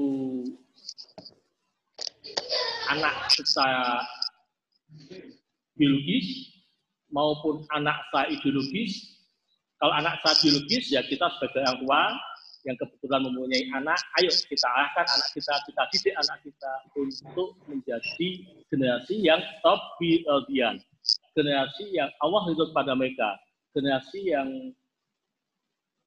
anak 2.91 3.15
secara 3.31 4.03
biologis 5.79 6.51
maupun 7.07 7.63
anak 7.71 8.03
secara 8.11 8.27
ideologis. 8.35 9.20
Kalau 9.81 9.93
anak 9.97 10.21
secara 10.21 10.37
biologis 10.45 10.85
ya 10.93 11.01
kita 11.01 11.25
sebagai 11.35 11.65
orang 11.65 11.77
tua 11.81 12.01
yang 12.69 12.77
kebetulan 12.77 13.21
mempunyai 13.25 13.65
anak, 13.73 13.97
ayo 14.21 14.29
kita 14.29 14.67
arahkan 14.69 15.05
anak 15.09 15.29
kita, 15.33 15.53
kita 15.65 15.81
didik 15.89 16.15
anak 16.21 16.37
kita 16.45 16.73
untuk 16.93 17.57
menjadi 17.65 18.29
generasi 18.69 19.15
yang 19.25 19.41
top 19.65 19.81
biologian, 19.97 20.77
generasi 21.33 21.89
yang 21.97 22.13
Allah 22.21 22.41
hidup 22.53 22.69
pada 22.77 22.93
mereka, 22.93 23.41
generasi 23.73 24.29
yang 24.29 24.69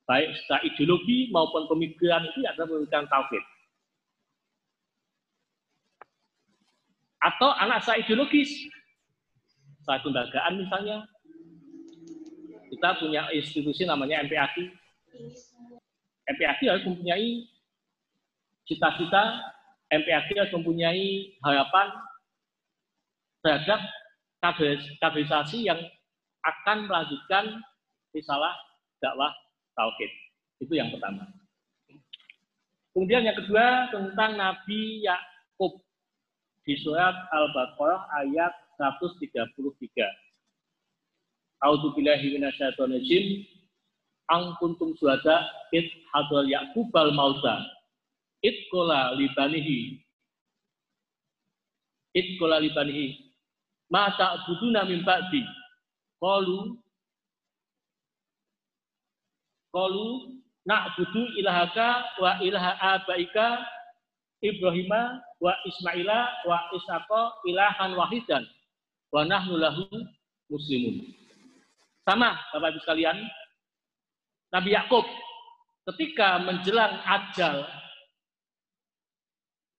baik 0.07 0.31
secara 0.38 0.62
ideologi 0.62 1.35
maupun 1.35 1.66
pemikiran 1.66 2.23
itu 2.31 2.47
adalah 2.47 2.71
pemikiran 2.71 3.11
tauhid. 3.11 3.45
Atau 7.25 7.50
anak 7.57 7.83
saya 7.83 8.04
ideologis. 8.04 8.52
Saya 9.83 9.99
kelembagaan 10.04 10.61
misalnya. 10.61 11.09
Kita 12.85 13.00
punya 13.00 13.33
institusi 13.33 13.88
namanya 13.88 14.21
MPAKI. 14.29 14.69
MPAKI 16.37 16.64
harus 16.69 16.85
mempunyai 16.85 17.49
cita-cita, 18.69 19.41
MPAKI 19.88 20.33
harus 20.37 20.53
mempunyai 20.53 21.33
harapan 21.41 21.97
terhadap 23.41 23.81
kaderisasi 25.00 25.64
yang 25.64 25.81
akan 26.45 26.85
melanjutkan 26.85 27.57
risalah 28.12 28.53
dakwah 29.00 29.33
tauhid. 29.81 30.12
Itu 30.61 30.76
yang 30.76 30.93
pertama. 30.93 31.25
Kemudian 32.93 33.25
yang 33.25 33.41
kedua 33.41 33.88
tentang 33.97 34.37
Nabi 34.37 35.09
Yakub 35.09 35.81
di 36.69 36.76
surat 36.85 37.17
Al-Baqarah 37.33 38.12
ayat 38.29 38.53
133. 38.76 39.41
A'udzu 41.64 41.97
billahi 41.97 42.37
minasyaitonir 42.37 43.00
rajim. 43.00 43.26
Ang 44.28 44.56
kuntum 44.61 44.92
suhada 45.00 45.49
id 45.73 45.88
hadal 46.12 46.44
Yaqubal 46.44 47.12
mauta. 47.16 47.64
Id 48.44 48.56
qala 48.68 49.16
libanihi. 49.16 50.04
Id 52.12 52.37
qala 52.37 52.61
libanihi. 52.61 53.33
Ma 53.88 54.12
ta'buduna 54.12 54.85
min 54.85 55.00
ba'di. 55.09 55.40
Qalu 56.21 56.76
Qalu 59.75 60.38
na'budu 60.71 61.35
ilahaka 61.35 62.06
wa 62.23 62.38
ilaha 62.38 62.78
abaika 62.94 63.59
Ibrahima 64.38 65.18
wa 65.42 65.50
Ismaila 65.66 66.30
wa 66.47 66.71
Isaka 66.78 67.42
ilahan 67.49 67.99
wahidan 67.99 68.44
wa 69.11 69.26
nahnu 69.26 69.59
lahu 69.59 69.83
muslimun. 70.47 71.24
Sama 72.04 72.37
Bapak 72.52 72.76
Ibu 72.76 72.80
sekalian, 72.84 73.16
Nabi 74.52 74.76
Yakub 74.76 75.08
ketika 75.88 76.37
menjelang 76.40 77.00
ajal 77.04 77.64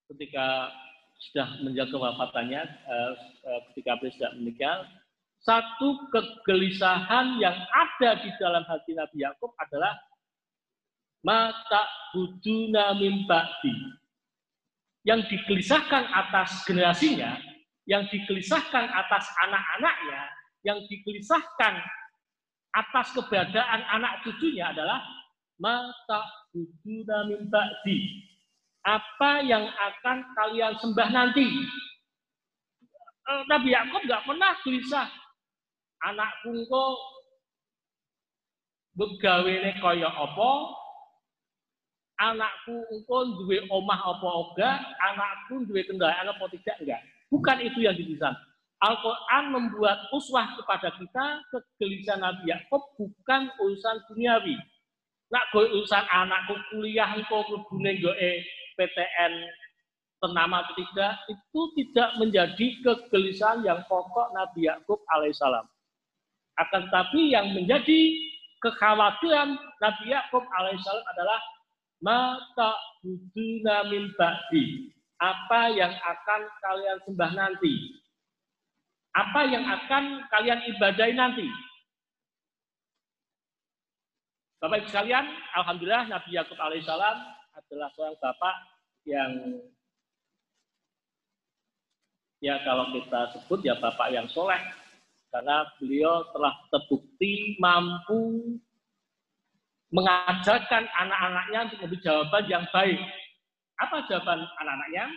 ketika 0.09 0.69
sudah 1.17 1.47
menjaga 1.65 1.97
wafatannya 1.97 2.61
eh, 2.61 3.13
eh, 3.45 3.59
ketika 3.71 3.97
beliau 3.97 4.13
sudah 4.13 4.31
meninggal 4.37 4.77
satu 5.45 6.09
kegelisahan 6.09 7.37
yang 7.37 7.53
ada 7.69 8.17
di 8.17 8.33
dalam 8.41 8.65
hati 8.65 8.97
Nabi 8.97 9.21
Yakub 9.21 9.53
adalah 9.61 9.93
mata 11.21 11.85
buduna 12.13 12.97
mimba'di. 12.97 13.73
Yang 15.05 15.29
digelisahkan 15.29 16.09
atas 16.09 16.65
generasinya, 16.65 17.37
yang 17.85 18.09
digelisahkan 18.09 18.89
atas 18.89 19.29
anak-anaknya, 19.45 20.21
yang 20.65 20.81
digelisahkan 20.89 21.77
atas 22.75 23.15
keberadaan 23.15 23.81
anak 23.87 24.19
cucunya 24.27 24.75
adalah 24.75 24.99
mata 25.55 26.27
buduna 26.51 27.31
mimba'di. 27.31 27.99
Apa 28.85 29.41
yang 29.41 29.65
akan 29.65 30.17
kalian 30.35 30.77
sembah 30.77 31.09
nanti? 31.09 31.47
Eh, 33.25 33.41
Nabi 33.49 33.73
Yakub 33.73 34.01
nggak 34.05 34.25
pernah 34.27 34.53
gelisah. 34.61 35.09
Anakku 36.05 36.53
engko 36.53 36.85
begawene 38.93 39.73
kaya 39.81 40.11
apa? 40.11 40.51
Anakku 42.21 42.75
engko 42.93 43.17
duwe 43.41 43.65
omah 43.73 44.01
apa 44.13 44.27
ora 44.29 44.71
anakku 45.09 45.65
duwe 45.65 45.81
kendaraan 45.87 46.29
apa 46.29 46.45
tidak 46.53 46.77
enggak? 46.83 47.01
Bukan 47.33 47.57
itu 47.65 47.79
yang 47.81 47.97
dituliskan 47.97 48.37
Al-Quran 48.85 49.43
membuat 49.49 49.97
uswah 50.13 50.45
kepada 50.61 50.93
kita 50.93 51.41
kegelisahan 51.49 52.21
Nabi 52.21 52.53
Yakub 52.53 52.85
bukan 53.01 53.49
urusan 53.57 53.97
duniawi. 54.13 54.53
Nak 55.33 55.49
gue 55.49 55.65
urusan 55.73 56.05
anakku 56.05 56.53
kuliah 56.69 57.17
engkau 57.17 57.41
kebune 57.49 57.97
gue 57.97 58.45
PTN 58.77 59.33
ternama 60.21 60.69
ketiga 60.69 61.17
itu 61.25 61.61
tidak 61.81 62.13
menjadi 62.21 62.67
kegelisahan 62.85 63.65
yang 63.65 63.81
pokok 63.89 64.29
Nabi 64.37 64.69
Yakub 64.69 65.01
alaihissalam. 65.17 65.65
Akan 66.61 66.87
tetapi 66.87 67.33
yang 67.33 67.57
menjadi 67.57 68.13
kekhawatiran 68.61 69.57
Nabi 69.81 70.05
Yakub 70.13 70.45
alaihissalam 70.61 71.05
adalah 71.09 71.41
mata 72.05 72.77
buduna 73.01 73.89
min 73.89 74.13
ba'di. 74.13 74.93
Apa 75.17 75.73
yang 75.73 75.89
akan 75.89 76.41
kalian 76.61 76.97
sembah 77.07 77.31
nanti? 77.33 78.04
Apa 79.15 79.47
yang 79.47 79.63
akan 79.63 80.27
kalian 80.27 80.59
ibadai 80.75 81.15
nanti? 81.15 81.47
Bapak 84.59 84.83
Ibu 84.83 84.87
sekalian, 84.91 85.25
Alhamdulillah 85.55 86.03
Nabi 86.11 86.35
Yakub 86.35 86.59
alaihissalam 86.59 87.17
adalah 87.55 87.87
seorang 87.95 88.17
bapak 88.19 88.55
yang 89.07 89.31
ya 92.43 92.59
kalau 92.67 92.91
kita 92.91 93.31
sebut 93.35 93.63
ya 93.63 93.79
bapak 93.79 94.11
yang 94.11 94.27
soleh, 94.27 94.59
karena 95.31 95.63
beliau 95.79 96.27
telah 96.35 96.53
terbukti 96.73 97.55
mampu 97.61 98.57
mengajarkan 99.95 100.83
anak-anaknya 100.91 101.59
untuk 101.71 101.79
memberi 101.87 102.03
jawaban 102.03 102.43
yang 102.51 102.65
baik. 102.75 102.99
Apa 103.79 104.03
jawaban 104.11 104.43
anak-anaknya? 104.59 105.07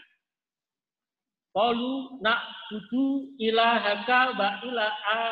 Qalu 1.56 2.20
na'budu 2.20 3.34
ilahaka 3.40 4.36
wa 4.36 4.48
ilaha 4.62 5.22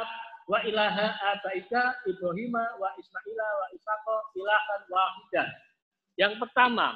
wa 0.46 0.58
ilaha 0.62 1.06
abaika 1.36 1.98
Ibrahim 2.06 2.54
wa 2.54 2.88
Ismaila 2.96 3.48
wa 3.60 3.66
Isaka 3.74 4.16
ilahan 4.38 4.82
wahidan. 4.88 5.48
Yang 6.16 6.34
pertama, 6.40 6.94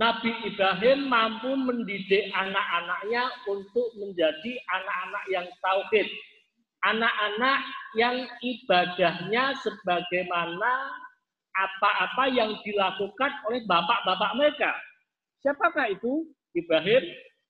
Nabi 0.00 0.32
Ibrahim 0.48 1.10
mampu 1.10 1.52
mendidik 1.52 2.32
anak-anaknya 2.32 3.28
untuk 3.44 3.92
menjadi 4.00 4.52
anak-anak 4.72 5.24
yang 5.28 5.46
tauhid, 5.60 6.08
anak-anak 6.88 7.60
yang 7.98 8.24
ibadahnya 8.40 9.52
sebagaimana 9.60 10.72
apa-apa 11.52 12.24
yang 12.32 12.56
dilakukan 12.64 13.32
oleh 13.52 13.60
bapak-bapak 13.68 14.32
mereka. 14.40 14.72
Siapakah 15.44 15.92
itu? 15.92 16.24
Ibrahim 16.56 17.04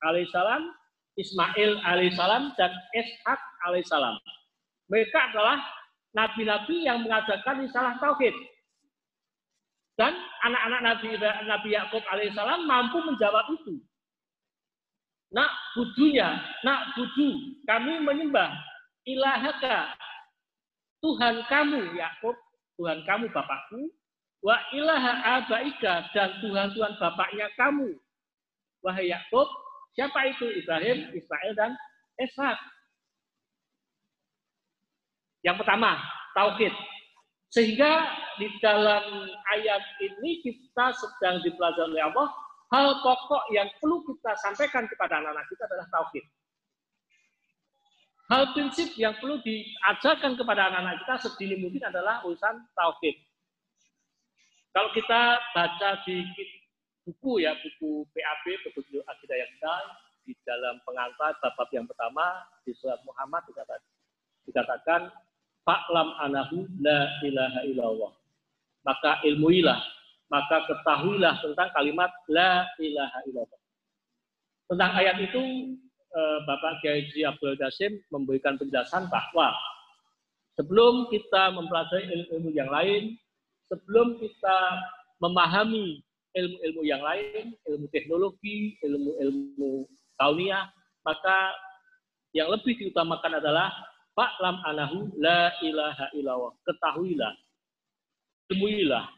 alaihissalam, 0.05 0.75
Ismail 1.19 1.81
alaihissalam, 1.87 2.53
dan 2.59 2.73
Ishak 2.95 3.41
alaihissalam. 3.69 4.17
Mereka 4.93 5.19
adalah 5.33 5.61
nabi-nabi 6.12 6.85
yang 6.85 7.05
mengajarkan 7.05 7.65
risalah 7.65 7.97
tauhid. 7.97 8.37
Dan 9.93 10.17
anak-anak 10.49 10.81
Nabi 10.88 11.21
Nabi 11.21 11.69
Yakub 11.77 12.01
alaihissalam 12.09 12.65
mampu 12.65 12.99
menjawab 13.05 13.45
itu. 13.53 13.77
Nak 15.33 15.49
budunya, 15.77 16.29
nak 16.65 16.93
budu, 16.93 17.61
kami 17.65 18.05
menyembah 18.05 18.53
ilahaka 19.09 19.97
Tuhan 21.01 21.45
kamu 21.49 21.97
Yakub, 21.97 22.37
Tuhan 22.77 23.03
kamu 23.09 23.33
bapakku, 23.33 23.91
wa 24.45 24.57
ilaha 24.71 25.43
abaika 25.43 26.07
dan 26.15 26.37
Tuhan-Tuhan 26.45 27.01
bapaknya 27.01 27.49
kamu. 27.57 27.97
Wahai 28.85 29.11
Yakub, 29.11 29.49
siapa 29.96 30.28
itu? 30.28 30.46
Ibrahim, 30.62 31.12
Ismail 31.12 31.52
dan 31.57 31.72
Ishak. 32.20 32.59
Yang 35.42 35.57
pertama, 35.64 35.98
tauhid. 36.38 36.74
Sehingga 37.52 38.09
di 38.40 38.48
dalam 38.64 39.28
ayat 39.52 39.83
ini 40.00 40.40
kita 40.40 40.96
sedang 40.96 41.44
dipelajari 41.44 41.92
oleh 41.92 42.05
Allah, 42.09 42.28
hal 42.72 42.88
pokok 43.05 43.44
yang 43.52 43.68
perlu 43.76 44.00
kita 44.09 44.33
sampaikan 44.40 44.88
kepada 44.88 45.20
anak-anak 45.20 45.44
kita 45.52 45.68
adalah 45.68 45.87
tauhid. 45.92 46.24
Hal 48.33 48.57
prinsip 48.57 48.96
yang 48.96 49.12
perlu 49.20 49.37
diajarkan 49.44 50.40
kepada 50.40 50.72
anak-anak 50.72 51.05
kita 51.05 51.14
sedini 51.28 51.61
mungkin 51.61 51.85
adalah 51.85 52.24
urusan 52.24 52.64
tauhid. 52.72 53.20
Kalau 54.72 54.88
kita 54.96 55.37
baca 55.52 55.90
di 56.09 56.24
buku 57.07 57.43
ya, 57.43 57.53
buku 57.59 58.07
PAB, 58.11 58.45
buku 58.69 58.81
akidah 59.05 59.37
yang 59.37 59.51
kita, 59.59 59.75
di 60.23 60.33
dalam 60.47 60.79
pengantar 60.87 61.35
bab 61.43 61.69
yang 61.75 61.87
pertama 61.87 62.47
di 62.62 62.71
surat 62.79 63.03
Muhammad 63.03 63.43
dikatakan, 63.51 63.83
dikatakan 64.47 65.03
Fa'lam 65.62 66.09
anahu 66.19 66.67
la 66.83 67.23
ilaha 67.23 67.61
illallah. 67.67 68.12
Maka 68.83 69.23
ilmuilah, 69.23 69.79
maka 70.27 70.67
ketahuilah 70.67 71.38
tentang 71.38 71.71
kalimat 71.75 72.11
la 72.27 72.67
ilaha 72.83 73.19
illallah. 73.31 73.61
Tentang 74.67 74.91
ayat 74.99 75.17
itu 75.23 75.43
Eh, 76.12 76.38
Bapak 76.45 76.85
Kiai 76.85 77.09
Abdul 77.25 77.57
Qasim 77.57 77.97
memberikan 78.12 78.61
penjelasan 78.61 79.09
bahwa 79.09 79.49
sebelum 80.61 81.09
kita 81.09 81.57
mempelajari 81.57 82.05
ilmu-ilmu 82.05 82.53
yang 82.53 82.69
lain, 82.69 83.17
sebelum 83.73 84.21
kita 84.21 84.59
memahami 85.25 86.05
ilmu-ilmu 86.33 86.83
yang 86.85 87.03
lain, 87.05 87.53
ilmu 87.68 87.87
teknologi, 87.92 88.77
ilmu-ilmu 88.81 89.85
kauniyah, 90.16 90.73
maka 91.05 91.53
yang 92.33 92.49
lebih 92.49 92.77
diutamakan 92.81 93.40
adalah 93.40 93.68
Lam 94.12 94.61
anahu 94.68 95.09
la 95.16 95.57
ilaha 95.64 96.12
illallah. 96.12 96.53
Ketahuilah, 96.68 97.33
temuilah, 98.45 99.09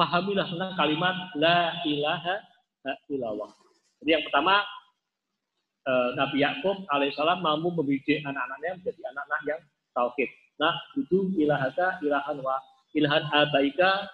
pahamilah 0.00 0.48
tentang 0.48 0.72
kalimat 0.80 1.16
la 1.36 1.76
ilaha 1.84 2.40
illallah. 3.12 3.52
Jadi 4.00 4.10
yang 4.16 4.24
pertama 4.24 4.64
eh, 5.84 6.08
Nabi 6.16 6.40
Yakub 6.40 6.88
alaihissalam 6.88 7.44
mampu 7.44 7.68
mendidik 7.76 8.24
anak-anaknya 8.24 8.80
menjadi 8.80 9.02
anak-anak 9.12 9.40
yang 9.44 9.60
tauhid. 9.92 10.30
Nah, 10.56 10.74
itu 10.96 11.34
ilahaka 11.36 12.00
ilahan 12.00 12.36
wa 12.40 12.56
ilahan 12.96 13.24
abaika 13.28 14.08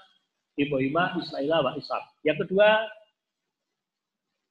Ibrahimah, 0.58 1.18
Ismaila, 1.20 1.62
wa 1.62 1.72
Ishak. 1.78 2.02
Yang 2.26 2.46
kedua, 2.46 2.68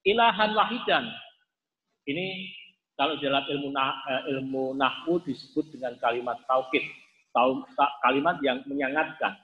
ilahan 0.07 0.55
wahidan. 0.55 1.05
Ini 2.07 2.27
kalau 2.99 3.15
dalam 3.19 3.43
ilmu 3.47 3.69
nah, 3.71 3.95
ilmu 4.27 4.75
nahwu 4.75 5.23
disebut 5.23 5.71
dengan 5.71 5.95
kalimat 6.03 6.35
tauhid, 6.47 6.83
kalimat 8.03 8.35
yang 8.43 8.59
menyangatkan. 8.67 9.39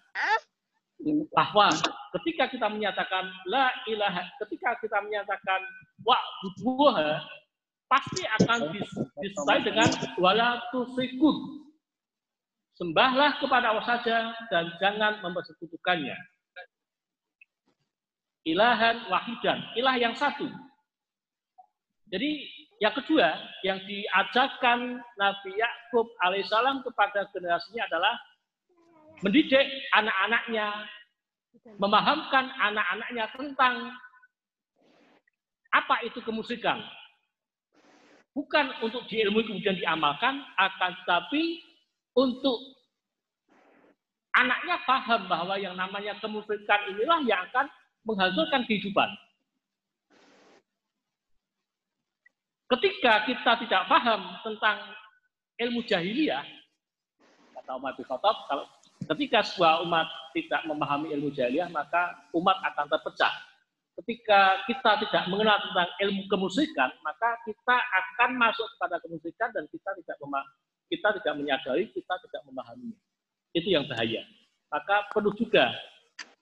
Bahwa 1.36 1.72
ketika 2.20 2.48
kita 2.52 2.68
menyatakan 2.72 3.28
la 3.52 3.72
ilaha, 3.88 4.28
ketika 4.44 4.80
kita 4.80 5.00
menyatakan 5.04 5.60
wa 6.04 6.20
buduha, 6.44 7.20
pasti 7.91 8.24
akan 8.44 8.76
disertai 9.22 9.60
dengan 9.63 9.89
wala 10.20 10.60
tusikun. 10.72 11.63
Sembahlah 12.76 13.39
kepada 13.39 13.72
Allah 13.72 13.88
saja 13.88 14.36
dan 14.52 14.68
jangan 14.84 15.24
mempersekutukannya. 15.24 16.15
Ilahan 18.45 19.10
wahidan, 19.10 19.73
ilah 19.73 19.97
yang 19.97 20.13
satu. 20.13 20.45
Jadi 22.13 22.45
yang 22.77 22.93
kedua, 22.93 23.34
yang 23.65 23.81
diajarkan 23.88 25.01
Nabi 25.17 25.51
Yakub 25.58 26.12
alaihissalam 26.21 26.86
kepada 26.86 27.25
generasinya 27.34 27.89
adalah 27.89 28.13
mendidik 29.25 29.65
anak-anaknya, 29.95 30.86
memahamkan 31.81 32.45
anak-anaknya 32.62 33.25
tentang 33.34 33.75
apa 35.73 35.95
itu 36.05 36.19
kemusikan. 36.21 36.84
Bukan 38.36 38.84
untuk 38.84 39.08
diilmui 39.08 39.47
kemudian 39.47 39.79
diamalkan, 39.79 40.43
akan 40.60 40.91
tetapi 41.01 41.63
untuk 42.19 42.60
anaknya 44.36 44.84
paham 44.84 45.31
bahwa 45.31 45.55
yang 45.55 45.79
namanya 45.79 46.19
kemusikan 46.19 46.91
inilah 46.91 47.23
yang 47.23 47.39
akan 47.47 47.71
menghancurkan 48.06 48.63
kehidupan. 48.70 49.10
Ketika 52.65 53.26
kita 53.30 53.52
tidak 53.65 53.84
paham 53.86 54.22
tentang 54.41 54.78
ilmu 55.62 55.86
jahiliyah, 55.86 56.41
kata 57.54 57.72
Umar 57.78 57.94
bin 57.94 58.06
Khattab, 58.10 58.38
kalau 58.50 58.65
ketika 59.13 59.46
sebuah 59.46 59.86
umat 59.86 60.08
tidak 60.34 60.65
memahami 60.65 61.13
ilmu 61.13 61.30
jahiliyah, 61.30 61.70
maka 61.70 62.26
umat 62.34 62.58
akan 62.74 62.89
terpecah. 62.89 63.34
Ketika 63.96 64.65
kita 64.68 64.91
tidak 65.08 65.24
mengenal 65.32 65.56
tentang 65.62 65.89
ilmu 66.04 66.28
kemusikan, 66.28 66.89
maka 67.06 67.38
kita 67.48 67.78
akan 67.80 68.36
masuk 68.36 68.68
kepada 68.76 69.00
kemusikan 69.00 69.50
dan 69.56 69.63
kita 69.72 69.89
tidak 70.04 70.18
kita 70.91 71.08
tidak 71.22 71.34
menyadari, 71.38 71.88
kita 71.96 72.13
tidak 72.28 72.41
memahaminya. 72.50 73.00
Itu 73.56 73.72
yang 73.72 73.88
bahaya. 73.88 74.28
Maka 74.68 75.08
perlu 75.15 75.32
juga 75.38 75.72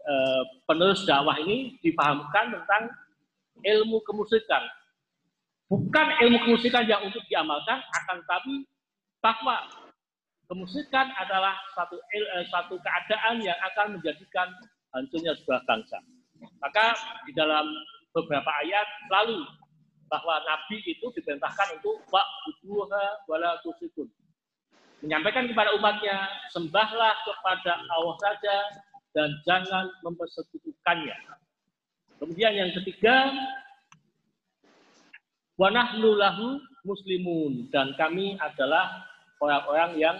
eh, 0.04 0.44
penerus 0.68 1.08
dakwah 1.08 1.40
ini 1.40 1.80
dipahamkan 1.80 2.52
tentang 2.52 2.84
ilmu 3.64 4.04
kemusikan, 4.04 4.64
bukan 5.72 6.08
ilmu 6.24 6.38
kemusikan 6.44 6.84
yang 6.86 7.02
untuk 7.06 7.24
diamalkan, 7.32 7.80
akan 7.80 8.20
tetapi 8.24 8.56
bahwa 9.24 9.56
kemusikan 10.52 11.08
adalah 11.16 11.56
satu 11.72 11.96
eh, 12.12 12.46
satu 12.52 12.76
keadaan 12.80 13.40
yang 13.40 13.56
akan 13.74 13.98
menjadikan 13.98 14.52
hancurnya 14.92 15.34
sebuah 15.40 15.64
bangsa. 15.64 15.98
Maka 16.60 16.94
di 17.24 17.32
dalam 17.32 17.66
beberapa 18.12 18.52
ayat 18.62 18.88
lalu 19.10 19.42
bahwa 20.12 20.38
Nabi 20.46 20.78
itu 20.86 21.10
diperintahkan 21.18 21.82
untuk 21.82 21.98
wa 22.14 22.22
buduha 22.46 23.26
wala 23.26 23.58
tusikun. 23.66 24.06
Menyampaikan 25.02 25.50
kepada 25.50 25.76
umatnya, 25.76 26.32
sembahlah 26.54 27.12
kepada 27.28 27.82
Allah 27.92 28.16
saja 28.22 28.56
dan 29.14 29.30
jangan 29.46 29.90
mempersekutukannya. 30.02 31.18
Kemudian 32.18 32.54
yang 32.54 32.72
ketiga, 32.82 33.30
Wa 35.54 35.70
nahnu 35.70 36.18
lahu 36.18 36.58
muslimun 36.82 37.70
dan 37.70 37.94
kami 37.94 38.34
adalah 38.42 39.06
orang-orang 39.38 40.02
yang 40.02 40.18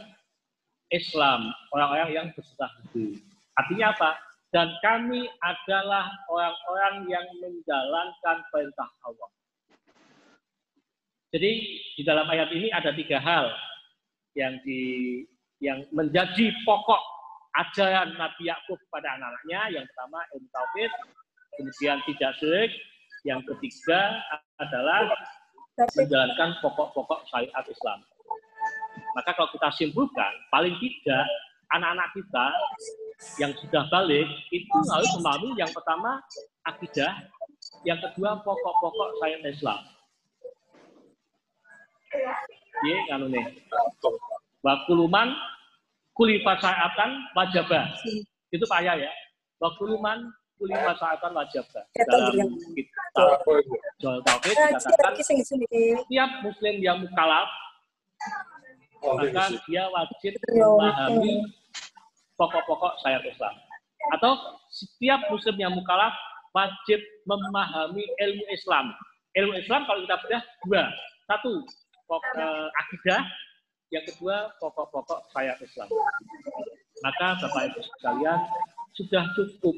Islam, 0.94 1.50
orang-orang 1.74 2.10
yang 2.14 2.28
berserah 2.38 2.70
diri. 2.94 3.18
Artinya 3.58 3.98
apa? 3.98 4.12
Dan 4.54 4.70
kami 4.86 5.26
adalah 5.42 6.14
orang-orang 6.30 7.10
yang 7.10 7.26
menjalankan 7.42 8.46
perintah 8.54 8.86
Allah. 9.02 9.30
Jadi 11.34 11.52
di 11.98 12.04
dalam 12.06 12.30
ayat 12.30 12.54
ini 12.54 12.70
ada 12.70 12.94
tiga 12.94 13.18
hal 13.18 13.50
yang 14.38 14.62
di 14.62 15.26
yang 15.58 15.82
menjadi 15.90 16.54
pokok 16.62 17.02
ajaran 17.54 18.18
Nabi 18.18 18.50
Yakub 18.50 18.80
pada 18.90 19.18
anak-anaknya. 19.18 19.62
Yang 19.80 19.86
pertama 19.94 20.20
ilmu 20.34 20.50
tauhid, 20.50 20.92
kemudian 21.58 21.98
tidak 22.10 22.32
syirik, 22.42 22.72
yang 23.24 23.42
ketiga 23.46 24.20
adalah 24.60 25.08
menjalankan 25.78 26.50
pokok-pokok 26.62 27.26
syariat 27.32 27.66
Islam. 27.66 28.00
Maka 29.18 29.30
kalau 29.38 29.50
kita 29.54 29.70
simpulkan, 29.78 30.34
paling 30.50 30.74
tidak 30.78 31.26
anak-anak 31.74 32.10
kita 32.14 32.48
yang 33.42 33.52
sudah 33.58 33.84
balik 33.90 34.28
itu 34.54 34.78
harus 34.94 35.10
memahami 35.18 35.50
yang 35.58 35.72
pertama 35.72 36.22
akidah, 36.68 37.14
yang 37.88 37.98
kedua 38.02 38.42
pokok-pokok 38.42 39.10
syariat 39.22 39.44
Islam. 39.50 39.82
Iya, 42.84 43.00
kan 43.10 43.26
nih. 43.26 43.46
Wakuluman 44.62 45.34
kulifa 46.14 46.54
syariatan 46.62 47.10
wajabah. 47.34 47.86
Itu 48.54 48.66
payah 48.70 48.96
ya. 48.98 49.12
Wakuluman 49.62 50.30
kuli 50.58 50.76
masyarakat 50.80 51.32
wajib 51.34 51.66
dalam 52.08 52.56
kitab 52.72 53.42
jual 54.00 54.20
tauhid 54.22 54.56
dikatakan 54.56 55.14
setiap 55.20 56.30
muslim 56.46 56.76
yang 56.80 56.98
mukalaf 57.02 57.50
maka 59.04 59.52
dia 59.68 59.84
wajib 59.92 60.34
memahami 60.48 61.44
pokok-pokok 62.40 62.94
syariat 63.04 63.26
Islam. 63.28 63.56
Atau 64.16 64.32
setiap 64.72 65.20
muslim 65.28 65.56
yang 65.60 65.74
mukalaf 65.76 66.16
wajib 66.56 67.04
memahami 67.28 68.04
ilmu 68.24 68.46
Islam. 68.54 68.96
Ilmu 69.36 69.54
Islam 69.60 69.84
kalau 69.84 70.00
kita 70.08 70.16
bedah 70.24 70.44
dua. 70.64 70.84
Satu 71.28 71.52
pokok, 72.08 72.24
eh, 72.40 72.68
akidah 72.80 73.22
yang 73.92 74.06
kedua 74.08 74.54
pokok-pokok 74.62 75.32
syariat 75.34 75.60
Islam 75.60 75.90
maka 77.04 77.28
Bapak 77.44 77.62
Ibu 77.74 77.80
sekalian 77.84 78.40
sudah 78.94 79.26
cukup 79.34 79.76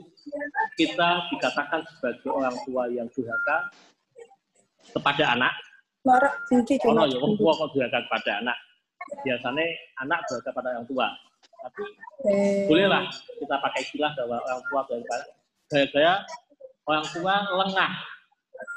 kita 0.76 1.10
dikatakan 1.32 1.82
sebagai 1.88 2.30
orang 2.30 2.56
tua 2.68 2.92
yang 2.92 3.08
durhaka 3.16 3.72
kepada 4.92 5.34
anak. 5.34 5.54
Oh, 6.06 6.14
ya, 6.14 7.18
orang 7.18 7.36
tua 7.40 7.52
kok 7.56 7.70
durhaka 7.74 8.00
kepada 8.06 8.32
anak. 8.44 8.58
Biasanya 9.24 9.66
anak 10.04 10.20
durhaka 10.28 10.50
pada 10.52 10.68
orang 10.76 10.88
tua. 10.92 11.08
Tapi 11.66 11.84
eh. 12.30 12.70
bolehlah 12.70 13.10
kita 13.42 13.56
pakai 13.58 13.82
istilah 13.82 14.12
bahwa 14.14 14.38
orang 14.44 14.62
tua 14.70 14.82
gaya-gaya 15.66 16.14
orang 16.86 17.06
tua 17.10 17.36
lengah, 17.66 17.92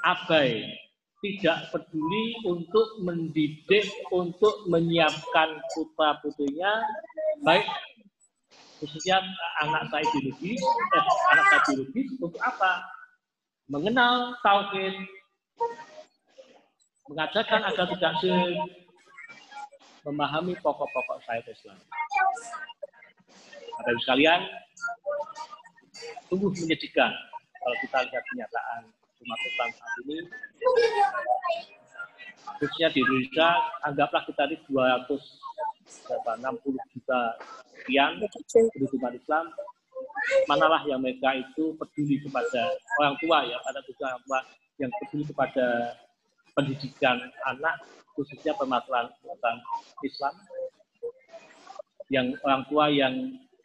abai, 0.08 0.72
tidak 1.18 1.59
peduli 1.74 2.38
untuk 2.46 3.02
mendidik, 3.02 3.90
untuk 4.14 4.70
menyiapkan 4.70 5.59
putra 5.74 6.14
putrinya 6.22 6.78
baik 7.42 7.66
khususnya 8.78 9.18
anak 9.66 9.90
saya 9.90 10.07
biologis, 10.14 10.62
eh, 10.62 11.04
anak 11.35 11.44
saya 11.50 11.61
biologis 11.66 12.09
untuk 12.22 12.38
apa? 12.38 12.87
Mengenal 13.66 14.38
tauhid, 14.40 14.94
mengajarkan 17.11 17.61
agar 17.68 17.87
tidak 17.90 18.14
memahami 20.07 20.54
pokok-pokok 20.62 21.18
saya 21.26 21.42
Islam. 21.44 21.78
Bapak 23.78 23.90
Ibu 23.92 24.00
sekalian, 24.07 24.40
sungguh 26.31 26.50
menyedihkan 26.64 27.12
kalau 27.59 27.76
kita 27.83 27.98
lihat 28.09 28.24
kenyataan 28.33 28.83
umat 29.22 29.40
Islam 29.42 29.68
saat 29.74 29.92
ini. 30.07 30.18
Khususnya 32.58 32.90
di 32.90 33.06
Indonesia, 33.06 33.48
anggaplah 33.86 34.26
kita 34.26 34.50
ini 34.50 34.58
200 34.66 35.14
60 35.88 36.94
juta 36.94 37.20
sekian 37.80 38.20
umat 38.98 39.12
Islam. 39.16 39.46
Manalah 40.50 40.82
yang 40.84 41.00
mereka 41.00 41.32
itu 41.32 41.72
peduli 41.80 42.20
kepada 42.20 42.76
orang 43.00 43.14
tua 43.22 43.38
ya 43.48 43.56
pada 43.64 43.80
orang 43.80 44.20
tua 44.26 44.40
yang 44.76 44.90
peduli 45.00 45.24
kepada 45.24 45.96
pendidikan 46.52 47.16
anak 47.48 47.80
khususnya 48.12 48.52
permasalahan 48.58 49.08
tentang 49.24 49.56
Islam. 50.04 50.34
Yang 52.12 52.26
orang 52.44 52.62
tua 52.68 52.84
yang 52.92 53.14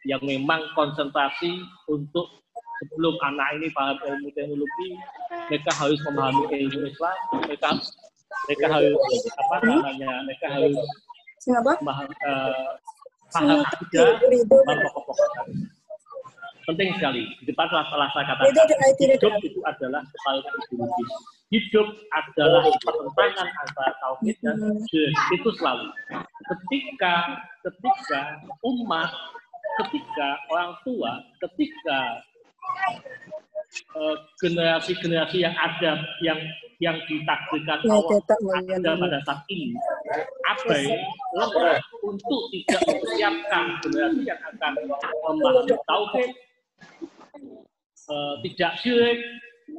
yang 0.04 0.20
memang 0.24 0.60
konsentrasi 0.76 1.64
untuk 1.88 2.44
sebelum 2.84 3.16
anak 3.24 3.56
ini 3.56 3.68
paham 3.72 3.96
ilmu 3.96 4.28
teknologi 4.36 4.88
mereka 5.48 5.70
harus 5.80 6.00
memahami 6.04 6.44
ilmu 6.52 6.84
Islam 6.84 7.16
mereka 7.40 7.68
mereka 8.48 8.66
harus 8.70 8.96
apa 9.36 9.56
namanya 9.64 10.10
mereka 10.24 10.46
harus 10.52 10.76
memaham, 11.44 12.08
uh, 12.24 12.72
paham 13.32 13.60
juga 13.92 14.04
pokok-pokok 14.48 15.28
penting 16.64 16.96
sekali. 16.96 17.22
Di 17.40 17.52
depan 17.52 17.68
saya 17.68 17.84
katakan 17.92 18.48
hidup 18.98 19.34
itu 19.44 19.60
adalah 19.68 20.00
kepala 20.08 20.40
ideologis. 20.40 21.10
Hidup 21.52 21.88
adalah 22.10 22.64
pertentangan 22.82 23.48
antara 23.62 23.92
tauhid 24.02 24.36
dan 24.42 24.58
syirik 24.90 25.18
itu 25.36 25.50
selalu. 25.60 25.88
Ketika 26.50 27.14
ketika 27.62 28.20
umat 28.64 29.12
ketika 29.84 30.28
orang 30.50 30.72
tua 30.82 31.12
ketika 31.42 32.00
eh, 33.94 34.16
generasi-generasi 34.42 35.36
uh, 35.40 35.42
yang 35.50 35.54
ada 35.58 35.92
yang 36.22 36.40
yang 36.84 36.96
ditakdirkan 37.08 37.80
ya, 37.80 37.96
Allah 37.96 38.20
ada 38.60 38.92
pada 39.00 39.18
saat 39.24 39.40
ini. 39.48 39.72
Abai 40.44 40.84
lemah 41.32 41.80
untuk 42.04 42.52
tidak 42.52 42.80
mempersiapkan 42.84 43.64
generasi 43.80 44.22
yang 44.28 44.40
akan 44.52 44.72
memahami 45.24 45.76
tauhid. 45.88 46.30
Uh, 48.04 48.36
tidak 48.44 48.76
syirik 48.84 49.16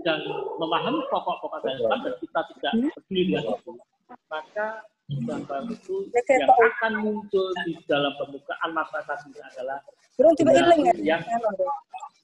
dan 0.02 0.18
memahami 0.58 0.98
pokok-pokok 1.13 1.62
dari 1.62 1.78
Islam 1.78 2.00
dan 2.02 2.13
kita 2.18 2.39
tidak 2.58 2.72
hmm? 2.74 2.89
peduli 2.98 3.22
dengan 3.30 3.44
itu, 3.54 3.72
maka 4.34 4.68
gambar 5.06 5.62
itu 5.70 5.96
yang 6.10 6.50
akan 6.50 6.94
muncul 7.06 7.54
di 7.70 7.78
dalam 7.86 8.10
permukaan 8.18 8.70
masyarakat 8.74 9.18
ini 9.30 9.39
adalah 9.54 9.78
Burung 10.15 10.34
tiba 10.34 10.52
hilang 10.56 10.80
ya? 10.82 10.94
Yang 10.96 11.22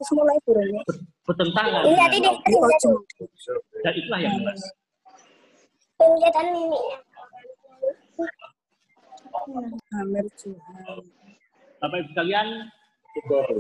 Terus 0.02 0.18
mulai 0.18 0.38
burung 0.42 0.82
Bertentangan. 1.30 1.86
Iya, 1.86 2.06
tadi 2.10 2.18
Dan 3.82 3.94
itulah 3.98 4.20
yang 4.22 4.34
jelas. 4.38 4.62
Amer 9.98 10.26
Tuhan. 10.38 11.02
Bapak 11.82 11.98
Ibu 11.98 12.10
sekalian, 12.14 12.48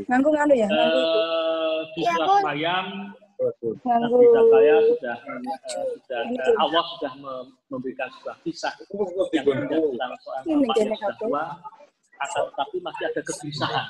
Nganggung 0.07 0.37
anu 0.39 0.53
ya? 0.55 0.67
Uh, 0.71 1.83
di 1.91 2.01
surat 2.07 2.29
ya, 2.29 2.39
Maryam, 2.39 2.87
Nabi 3.83 4.25
Zakaria 4.31 4.77
sudah 4.79 5.17
uh, 5.27 5.85
sudah 6.07 6.21
uh, 6.23 6.63
Allah 6.63 6.83
sudah 6.95 7.13
memberikan 7.67 8.07
sebuah 8.15 8.35
kisah. 8.47 8.73
Yang 9.35 9.67
tentang 9.67 10.11
seorang 10.23 10.43
bapak 10.47 10.75
yang 10.79 10.91
sudah 10.95 11.15
tua, 11.19 11.43
akan 12.21 12.41
tetapi 12.53 12.77
masih 12.79 13.03
ada 13.11 13.21
kegelisahan. 13.25 13.85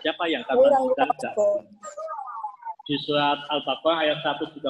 Siapa 0.00 0.24
yang 0.32 0.40
akan 0.48 0.54
melanjutkan 0.56 1.08
Di 2.90 2.98
surat 3.06 3.38
Al-Baqarah 3.46 4.02
ayat 4.02 4.18
133, 4.26 4.66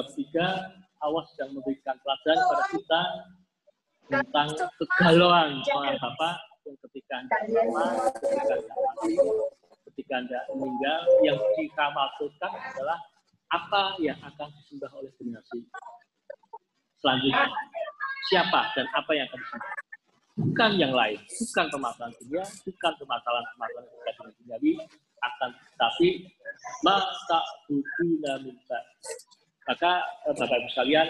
Allah 1.01 1.23
sedang 1.33 1.57
memberikan 1.57 1.97
pelajaran 2.05 2.37
kepada 2.37 2.65
kita 2.69 3.01
tentang 4.13 4.49
kegalauan 4.77 5.57
seorang 5.65 5.97
bapak 5.97 6.37
yang 6.69 6.77
ketika 6.85 7.13
anda 7.17 7.33
ketika 7.41 7.57
anda 8.45 8.61
mati, 8.77 9.13
ketika 9.89 10.13
Anda 10.21 10.39
meninggal, 10.53 11.01
yang 11.25 11.37
maksudkan 11.73 12.51
adalah 12.53 13.01
apa 13.57 13.97
yang 13.97 14.21
akan 14.21 14.53
disembah 14.53 14.91
oleh 15.01 15.09
generasi 15.17 15.65
selanjutnya. 17.01 17.49
Siapa 18.29 18.61
dan 18.77 18.85
apa 19.01 19.11
yang 19.17 19.25
akan 19.33 19.39
disembah. 19.41 19.73
Bukan 20.45 20.71
yang 20.77 20.93
lain, 20.93 21.17
bukan 21.25 21.65
permasalahan 21.73 22.13
dunia, 22.21 22.43
bukan 22.69 22.91
permasalahan-permasalahan 23.01 23.89
yang 24.05 24.29
duniawi, 24.45 24.73
akan 25.25 25.49
tapi 25.81 26.29
maka 26.83 27.39
buduna 27.69 28.41
minta. 28.41 28.79
Maka 29.69 29.91
eh, 30.29 30.33
Bapak 30.35 30.57
Ibu 30.57 30.69
sekalian 30.73 31.07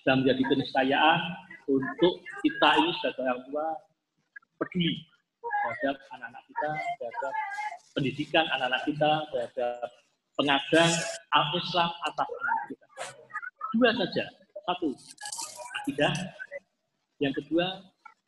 sudah 0.00 0.14
menjadi 0.18 0.42
keniscayaan 0.44 1.20
untuk 1.68 2.14
kita 2.42 2.68
ini 2.80 2.90
sebagai 2.98 3.22
orang 3.28 3.40
tua 3.48 3.66
peduli 4.58 4.94
terhadap 5.42 5.96
anak-anak 6.16 6.42
kita, 6.48 6.70
terhadap 6.98 7.34
pendidikan 7.94 8.44
anak-anak 8.56 8.82
kita, 8.88 9.10
terhadap 9.30 9.88
pengadaan 10.38 10.90
al-Islam 11.34 11.90
atas 12.06 12.28
anak 12.30 12.58
kita. 12.70 12.86
Dua 13.74 13.90
saja. 13.94 14.24
Satu, 14.64 14.88
akidah. 15.82 16.12
Yang 17.18 17.42
kedua, 17.42 17.66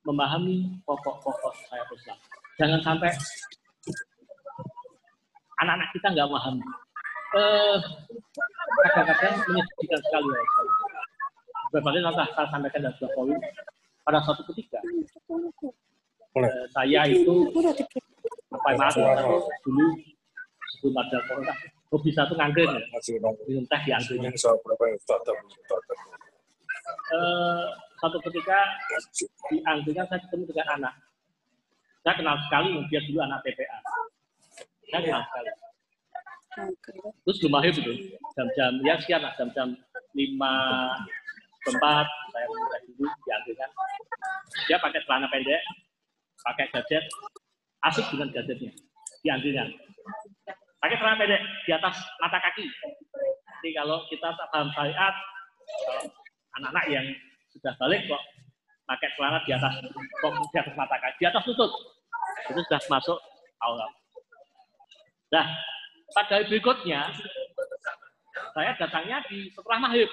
memahami 0.05 0.81
pokok-pokok 0.89 1.55
saya 1.69 1.85
Islam. 1.93 2.19
Jangan 2.57 2.81
sampai 2.81 3.13
anak-anak 5.61 5.89
kita 5.93 6.07
nggak 6.13 6.27
memahami. 6.29 6.65
Eh, 7.31 7.79
kadang-kadang 8.91 9.35
menyedihkan 9.47 10.01
sekali 10.03 10.29
ya. 10.35 10.43
Berbagai 11.71 12.03
contoh 12.03 12.27
saya 12.35 12.47
sampaikan 12.51 12.81
dalam 12.83 12.95
sebuah 12.99 13.13
poin 13.15 13.39
pada 14.03 14.19
suatu 14.27 14.43
ketika 14.51 14.83
uh, 16.35 16.65
saya 16.75 17.07
itu 17.07 17.35
apa 18.51 18.69
maaf 18.75 18.99
dulu 19.63 19.87
sebelum 20.75 20.99
ada 20.99 21.19
corona 21.31 21.55
hobi 21.95 22.11
satu 22.11 22.35
nganggur 22.35 22.67
ya. 22.67 22.83
Minum 23.47 23.63
teh 23.71 23.81
di 23.87 23.91
angkringan 23.95 24.35
uh, 27.15 27.63
satu 28.03 28.19
ketika 28.27 28.59
di 29.55 29.63
angkringan 29.63 30.11
saya 30.11 30.19
ketemu 30.27 30.51
dengan 30.51 30.67
anak. 30.75 30.95
Saya 32.03 32.15
kenal 32.19 32.35
sekali 32.51 32.83
dia 32.91 32.99
dulu 33.07 33.23
anak 33.23 33.47
TPA 33.47 33.79
saya 34.91 35.01
kenal 35.07 35.23
sekali 35.27 35.51
terus 37.25 37.37
belum 37.41 37.55
akhir 37.63 37.73
itu 37.79 37.93
jam-jam 38.35 38.73
ya 38.83 38.95
sekian 38.99 39.23
lah 39.23 39.33
jam-jam 39.39 39.69
lima 40.19 40.55
tempat 41.63 42.07
saya 42.35 42.47
mulai 42.51 42.81
dulu 42.91 43.07
di 43.07 43.31
angkringan 43.31 43.71
dia 44.67 44.77
pakai 44.83 45.01
celana 45.07 45.31
pendek 45.31 45.63
pakai 46.45 46.67
gadget, 46.73 47.05
asik 47.85 48.05
dengan 48.13 48.29
gadgetnya, 48.33 48.73
diambilnya. 49.25 49.65
Pakai 50.81 50.97
celana 50.97 51.17
pendek 51.21 51.43
di 51.69 51.71
atas 51.73 51.97
mata 52.21 52.39
kaki. 52.41 52.67
Jadi 53.61 53.71
kalau 53.77 54.01
kita 54.09 54.29
tak 54.33 54.49
paham 54.49 54.73
syariat, 54.73 55.15
kalau 55.85 56.05
anak-anak 56.61 56.85
yang 56.89 57.07
sudah 57.53 57.77
balik 57.77 58.09
kok 58.09 58.23
pakai 58.89 59.09
celana 59.15 59.39
di 59.45 59.53
atas 59.53 59.75
kok 59.93 60.33
di 60.33 60.57
atas 60.57 60.75
mata 60.77 60.97
kaki, 60.97 61.17
di 61.21 61.27
atas 61.29 61.45
lutut, 61.45 61.71
itu 62.49 62.61
sudah 62.65 62.81
masuk 62.89 63.19
aula. 63.61 63.87
Nah, 65.31 65.47
pada 66.11 66.43
hari 66.43 66.47
berikutnya, 66.51 67.07
saya 68.51 68.75
datangnya 68.75 69.23
di 69.31 69.47
setelah 69.55 69.79
maghrib, 69.79 70.11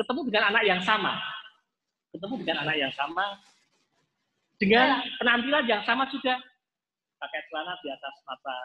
ketemu 0.00 0.20
dengan 0.32 0.44
anak 0.56 0.64
yang 0.64 0.80
sama, 0.80 1.20
ketemu 2.16 2.34
dengan 2.40 2.56
anak 2.64 2.76
yang 2.80 2.92
sama, 2.96 3.36
dengan 4.56 5.04
penampilan 5.20 5.64
yang 5.68 5.82
sama 5.84 6.08
juga 6.08 6.40
pakai 7.20 7.40
celana 7.50 7.74
di 7.84 7.88
atas 7.92 8.14
mata 8.26 8.56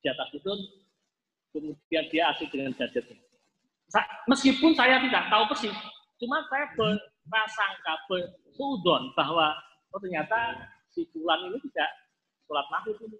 di 0.00 0.06
atas 0.08 0.28
itu 0.32 0.52
kemudian 1.50 2.04
dia 2.12 2.30
asik 2.30 2.48
dengan 2.52 2.72
gadgetnya. 2.76 3.18
Meskipun 4.30 4.76
saya 4.76 5.02
tidak 5.02 5.26
tahu 5.32 5.44
persis 5.50 5.76
cuma 6.16 6.40
saya 6.48 6.68
berprasangka 6.76 7.94
bersudon 8.08 9.12
bahwa 9.18 9.52
oh 9.92 10.00
ternyata 10.00 10.68
si 10.92 11.04
Fulan 11.12 11.52
ini 11.52 11.58
tidak 11.70 11.90
sholat 12.48 12.66
maghrib 12.72 12.96
ini 13.04 13.18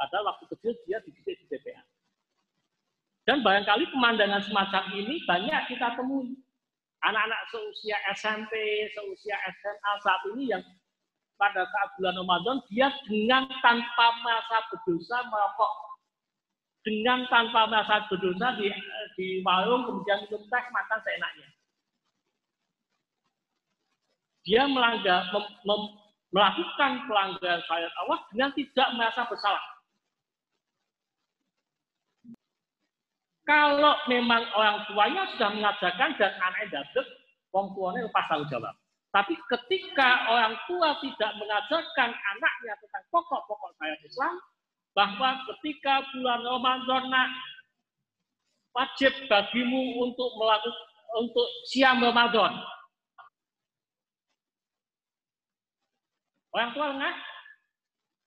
padahal 0.00 0.32
waktu 0.32 0.48
kecil 0.56 0.72
dia 0.88 0.96
dididik 1.04 1.36
di 1.44 1.46
TPA 1.52 1.84
dan 3.30 3.46
barangkali 3.46 3.84
pemandangan 3.94 4.42
semacam 4.42 4.84
ini 4.96 5.22
banyak 5.28 5.60
kita 5.70 5.94
temui. 5.94 6.34
Anak-anak 7.00 7.40
seusia 7.48 7.96
SMP, 8.12 8.52
seusia 8.92 9.38
SMA 9.38 9.92
saat 10.04 10.22
ini 10.34 10.50
yang 10.50 10.62
pada 11.38 11.64
saat 11.64 11.88
bulan 11.96 12.18
Ramadan 12.18 12.58
dia 12.68 12.92
dengan 13.06 13.48
tanpa 13.64 14.06
merasa 14.20 14.66
berdosa 14.68 15.22
merokok. 15.30 15.72
Dengan 16.82 17.22
tanpa 17.30 17.70
merasa 17.70 18.08
berdosa 18.10 18.56
di, 18.58 18.66
di 19.16 19.40
warung 19.46 19.86
kemudian 19.86 20.26
minum 20.26 20.42
teh 20.50 20.64
makan 20.74 20.98
seenaknya. 21.06 21.48
Dia 24.42 24.66
melanggar 24.66 25.30
mem, 25.30 25.44
mem, 25.68 25.82
melakukan 26.34 27.04
pelanggaran 27.06 27.62
syariat 27.62 27.94
Allah 28.04 28.18
dengan 28.32 28.50
tidak 28.58 28.88
merasa 28.96 29.22
bersalah 29.28 29.79
kalau 33.50 33.98
memang 34.06 34.46
orang 34.54 34.86
tuanya 34.86 35.26
sudah 35.34 35.50
mengajarkan 35.50 36.14
dan 36.14 36.30
anaknya 36.38 36.86
dapat, 36.86 37.06
wong 37.50 37.74
tuanya 37.74 38.06
lepas 38.06 38.30
tanggung 38.30 38.46
jawab. 38.46 38.74
Tapi 39.10 39.34
ketika 39.34 40.30
orang 40.30 40.54
tua 40.70 40.94
tidak 41.02 41.34
mengajarkan 41.34 42.14
anaknya 42.14 42.78
tentang 42.78 43.04
pokok-pokok 43.10 43.74
syariat 43.74 43.98
Islam, 44.06 44.38
bahwa 44.94 45.42
ketika 45.50 46.06
bulan 46.14 46.40
Ramadan 46.46 47.02
nak 47.10 47.30
wajib 48.70 49.10
bagimu 49.26 49.98
untuk 49.98 50.30
melakukan 50.38 50.86
untuk 51.18 51.46
siam 51.66 51.98
Ramadan. 51.98 52.54
Orang 56.54 56.70
tua 56.70 56.86
lengah, 56.94 57.14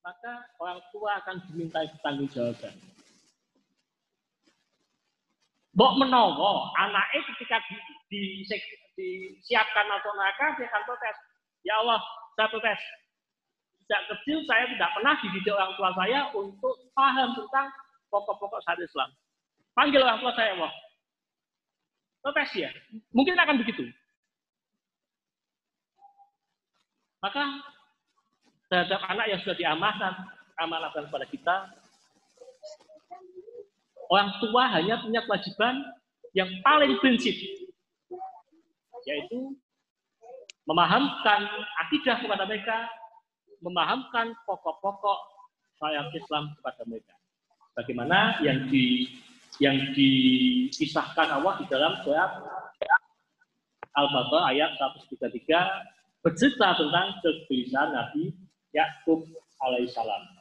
maka 0.03 0.33
orang 0.59 0.83
tua 0.91 1.09
akan 1.23 1.35
diminta 1.47 1.79
tanggung 2.03 2.27
jawaban. 2.27 2.75
Mbok 5.73 5.93
menowo 5.97 6.69
anaknya 6.77 7.21
ketika 7.33 7.57
di, 7.65 7.77
di, 8.45 8.45
disiapkan 8.93 9.89
masuk 9.89 10.13
neraka 10.13 10.53
dia 10.61 10.69
akan 10.69 10.83
protes. 10.85 11.17
Ya 11.65 11.73
Allah, 11.81 11.99
saya 12.37 12.47
protes. 12.53 12.81
Sejak 13.83 14.01
kecil 14.13 14.37
saya 14.45 14.69
tidak 14.69 14.89
pernah 14.93 15.13
dididik 15.19 15.53
orang 15.53 15.73
tua 15.73 15.89
saya 15.97 16.19
untuk 16.31 16.75
paham 16.93 17.29
tentang 17.35 17.67
pokok-pokok 18.13 18.61
syariat 18.63 18.85
Islam. 18.85 19.09
Panggil 19.73 20.01
orang 20.05 20.21
tua 20.21 20.33
saya 20.37 20.53
Allah. 20.53 20.73
Protes 22.21 22.49
ya. 22.53 22.69
Mungkin 23.11 23.33
akan 23.33 23.57
begitu. 23.65 23.89
Maka 27.19 27.43
terhadap 28.69 29.01
anak 29.09 29.25
yang 29.31 29.39
sudah 29.41 29.57
diamanahkan 29.57 30.13
amanahkan 30.61 31.09
kepada 31.09 31.25
kita, 31.29 31.55
orang 34.11 34.29
tua 34.41 34.63
hanya 34.73 34.99
punya 35.03 35.21
kewajiban 35.23 35.79
yang 36.33 36.49
paling 36.65 36.97
prinsip, 36.99 37.35
yaitu 39.05 39.53
memahamkan 40.65 41.45
akidah 41.87 42.17
kepada 42.23 42.43
mereka, 42.47 42.87
memahamkan 43.61 44.33
pokok-pokok 44.47 45.19
syariat 45.77 46.07
Islam 46.15 46.51
kepada 46.59 46.81
mereka. 46.87 47.13
Bagaimana 47.73 48.39
yang 48.45 48.69
di 48.69 49.09
yang 49.61 49.93
dikisahkan 49.93 51.29
Allah 51.29 51.61
di 51.61 51.65
dalam 51.69 51.93
surat 52.01 52.41
Al-Baqarah 53.93 54.49
ayat 54.49 54.73
133 54.81 56.25
bercerita 56.25 56.73
tentang 56.73 57.21
kegelisahan 57.21 57.93
Nabi 57.93 58.33
Yakub 58.73 59.29
alaihissalam. 59.61 60.32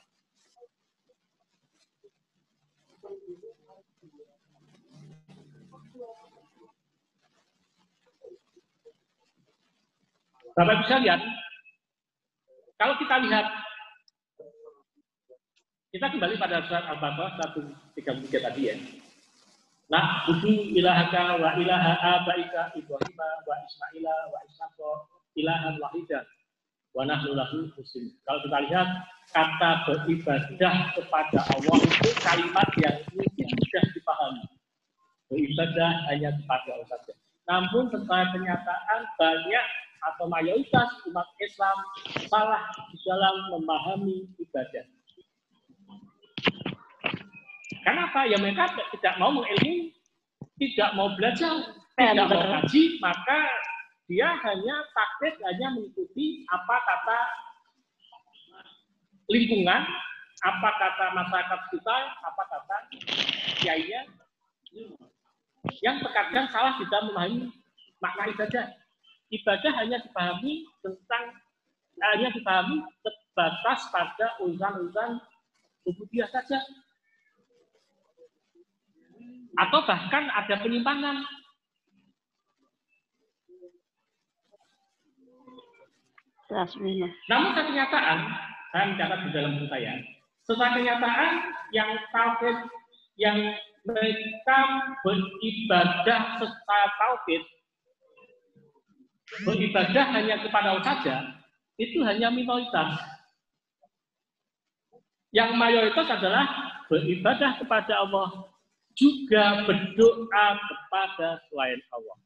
Bapak 10.53 10.85
bisa 10.85 11.01
lihat, 11.01 11.21
kalau 12.77 12.95
kita 13.01 13.17
lihat, 13.25 13.47
kita 15.93 16.07
kembali 16.13 16.37
pada 16.37 16.61
surat 16.69 16.85
Al-Baqarah 16.93 17.57
133 17.97 18.37
tadi 18.37 18.63
ya. 18.69 18.77
Nah, 19.89 20.25
budu 20.29 20.73
ilahaka 20.77 21.37
wa 21.37 21.53
ilaha 21.57 22.21
abaika 22.21 22.73
Ibrahim 22.77 23.17
wa 23.21 23.55
Ismaila 23.65 24.17
wa 24.33 24.39
Ishaqa 24.49 24.93
ilahan 25.37 25.77
wahidah 25.81 26.25
wa 26.97 27.05
nahnu 27.09 27.33
lahu 27.33 27.69
muslim. 27.77 28.13
Kalau 28.25 28.41
kita 28.45 28.59
lihat 28.69 28.89
kata 29.33 29.71
beribadah 29.89 30.75
kepada 30.97 31.41
Allah 31.49 31.77
itu 31.81 32.09
kalimat 32.25 32.69
yang 32.81 32.97
mudah 33.13 33.85
dipahami. 33.97 34.45
Beribadah 35.33 36.09
hanya 36.13 36.37
kepada 36.41 36.69
Allah 36.77 36.89
saja. 36.93 37.13
Namun 37.49 37.89
setelah 37.89 38.33
kenyataan 38.33 39.01
banyak 39.17 39.67
atau 40.03 40.27
mayoritas 40.27 40.89
umat 41.07 41.29
Islam 41.39 41.77
salah 42.27 42.67
di 42.91 42.97
dalam 43.07 43.37
memahami 43.55 44.27
ibadah. 44.39 44.85
Kenapa? 47.83 48.31
Ya 48.31 48.39
mereka 48.39 48.71
tidak 48.95 49.15
mau 49.19 49.35
mengilmi, 49.35 49.91
tidak 50.59 50.91
mau 50.95 51.11
belajar, 51.19 51.75
tidak 51.99 52.27
mau 52.31 52.43
kaji, 52.59 52.83
maka 53.03 53.41
dia 54.07 54.29
hanya 54.39 54.77
takdir 54.95 55.35
hanya 55.51 55.67
mengikuti 55.75 56.47
apa 56.51 56.77
kata 56.79 57.19
lingkungan, 59.31 59.83
apa 60.43 60.69
kata 60.79 61.05
masyarakat 61.17 61.61
kita, 61.75 61.97
apa 62.23 62.43
kata 62.47 62.77
kiainya, 63.63 64.01
yang 65.83 65.99
terkadang 66.03 66.47
salah 66.51 66.75
kita 66.79 66.97
memahami 67.09 67.51
makna 68.03 68.25
ibadah. 68.31 68.67
Ibadah 69.33 69.73
hanya 69.81 69.97
dipahami 70.05 70.69
tentang 70.85 71.25
hanya 72.13 72.29
dipahami 72.37 72.85
terbatas 73.01 73.89
pada 73.89 74.37
urusan-urusan 74.45 75.11
ubudiyah 75.89 76.29
saja. 76.29 76.61
Atau 79.57 79.85
bahkan 79.89 80.29
ada 80.33 80.55
penyimpangan. 80.61 81.25
Namun 87.33 87.51
kenyataan, 87.57 88.19
saya 88.77 88.85
mencatat 88.93 89.19
di 89.25 89.31
dalam 89.33 89.57
buku 89.57 89.73
saya, 89.73 89.97
setelah 90.45 90.77
kenyataan 90.77 91.33
yang 91.73 91.91
tauhid 92.13 92.57
yang 93.17 93.39
mereka 93.89 94.59
beribadah 95.01 96.21
secara 96.37 96.87
tauhid, 97.01 97.41
beribadah 99.41 100.05
hanya 100.13 100.37
kepada 100.45 100.77
Allah 100.77 100.85
saja, 100.85 101.17
itu 101.81 102.05
hanya 102.05 102.29
minoritas. 102.29 103.01
Yang 105.33 105.57
mayoritas 105.57 106.07
adalah 106.13 106.45
beribadah 106.93 107.57
kepada 107.57 108.05
Allah, 108.05 108.29
juga 108.93 109.65
berdoa 109.65 110.47
kepada 110.61 111.41
selain 111.49 111.81
Allah. 111.89 112.17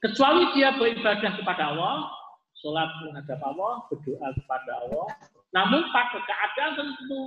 Kecuali 0.00 0.42
dia 0.56 0.72
beribadah 0.72 1.36
kepada 1.36 1.76
Allah, 1.76 2.08
sholat 2.64 2.88
menghadap 3.04 3.40
Allah, 3.44 3.84
berdoa 3.92 4.28
kepada 4.32 4.72
Allah. 4.88 5.06
Namun 5.52 5.84
pada 5.92 6.16
keadaan 6.24 6.72
tertentu, 6.80 7.22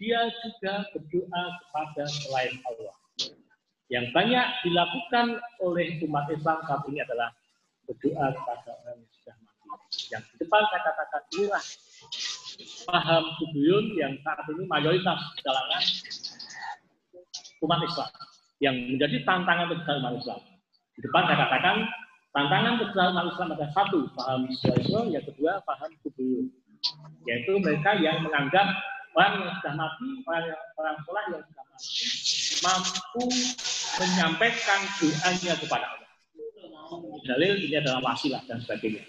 dia 0.00 0.32
juga 0.40 0.88
berdoa 0.96 1.42
kepada 1.60 2.02
selain 2.08 2.56
Allah. 2.64 3.01
Yang 3.92 4.08
banyak 4.16 4.46
dilakukan 4.64 5.36
oleh 5.60 6.00
umat 6.08 6.24
Islam 6.32 6.64
saat 6.64 6.80
ini 6.88 7.04
adalah 7.04 7.28
berdoa 7.84 8.32
kepada 8.32 8.70
orang 8.72 8.96
yang 9.04 9.12
sudah 9.20 9.36
mati. 9.68 10.00
Yang 10.08 10.22
di 10.32 10.36
depan 10.40 10.62
saya 10.64 10.80
katakan 10.80 11.22
inilah 11.36 11.64
paham 12.88 13.24
kubuyun 13.36 13.84
yang 14.00 14.16
saat 14.24 14.48
ini 14.48 14.64
mayoritas 14.64 15.20
kalangan 15.44 15.82
umat 17.68 17.80
Islam 17.84 18.10
yang 18.64 18.76
menjadi 18.96 19.16
tantangan 19.28 19.68
besar 19.68 19.94
umat 20.00 20.14
Islam. 20.16 20.40
Di 20.96 21.00
depan 21.04 21.22
saya 21.28 21.38
katakan 21.44 21.76
tantangan 22.32 22.74
besar 22.80 23.04
umat 23.12 23.26
Islam 23.28 23.48
ada 23.52 23.66
satu, 23.76 23.98
paham 24.16 24.40
Islam, 24.48 25.04
yang 25.12 25.24
kedua 25.28 25.60
paham 25.68 25.92
kubuyun. 26.00 26.48
Yaitu 27.28 27.60
mereka 27.60 28.00
yang 28.00 28.24
menganggap 28.24 28.72
orang 29.12 29.32
yang 29.44 29.52
sudah 29.60 29.74
mati, 29.76 30.08
orang 30.24 30.44
orang 30.80 30.96
sholat 31.04 31.24
yang 31.28 31.42
sudah 31.44 31.64
mati, 31.68 31.92
mampu 32.64 33.24
menyampaikan 34.00 34.80
doanya 35.00 35.52
kepada 35.58 35.86
Allah. 35.96 36.10
Dalil 37.24 37.52
ini 37.68 37.76
adalah 37.80 38.00
wasilah 38.04 38.40
dan 38.48 38.60
sebagainya. 38.60 39.04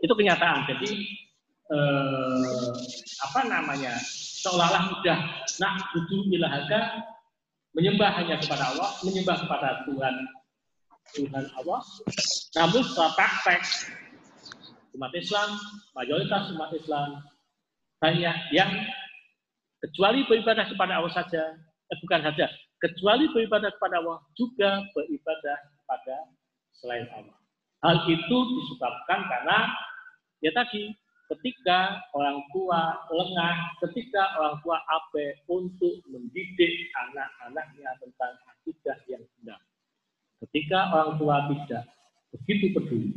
Itu 0.00 0.12
kenyataan. 0.12 0.68
Jadi 0.68 0.90
eh, 1.72 2.72
apa 3.24 3.40
namanya 3.48 3.96
seolah-olah 4.44 4.84
sudah 4.92 5.18
nak 5.60 5.74
butuh 5.96 6.22
ilahaka 6.28 6.80
menyembah 7.74 8.10
hanya 8.20 8.36
kepada 8.38 8.76
Allah, 8.76 8.90
menyembah 9.02 9.36
kepada 9.44 9.68
Tuhan 9.88 10.14
Tuhan 11.16 11.44
Allah. 11.60 11.80
Namun 12.60 12.80
setelah 12.86 13.12
praktek 13.18 13.62
umat 14.94 15.12
Islam, 15.16 15.48
mayoritas 15.96 16.54
umat 16.54 16.70
Islam 16.72 17.08
banyak 17.98 18.36
yang 18.54 18.70
kecuali 19.80 20.22
beribadah 20.28 20.64
kepada 20.68 21.02
Allah 21.02 21.12
saja, 21.12 21.42
eh, 21.90 21.98
bukan 22.04 22.20
saja, 22.24 22.46
kecuali 22.84 23.24
beribadah 23.32 23.72
kepada 23.80 24.04
Allah 24.04 24.20
juga 24.36 24.84
beribadah 24.92 25.56
kepada 25.80 26.16
selain 26.76 27.08
Allah. 27.16 27.36
Hal 27.80 28.04
itu 28.04 28.36
disebabkan 28.60 29.24
karena 29.24 29.72
ya 30.44 30.52
tadi 30.52 30.92
ketika 31.32 32.04
orang 32.12 32.44
tua 32.52 33.00
lengah, 33.08 33.56
ketika 33.88 34.36
orang 34.36 34.60
tua 34.60 34.76
ape 34.84 35.40
untuk 35.48 36.04
mendidik 36.12 36.92
anak-anaknya 36.92 37.88
tentang 38.04 38.32
akidah 38.52 38.98
yang 39.08 39.24
benar. 39.40 39.60
Ketika 40.44 40.92
orang 40.92 41.16
tua 41.16 41.36
tidak 41.48 41.88
begitu 42.36 42.76
peduli, 42.76 43.16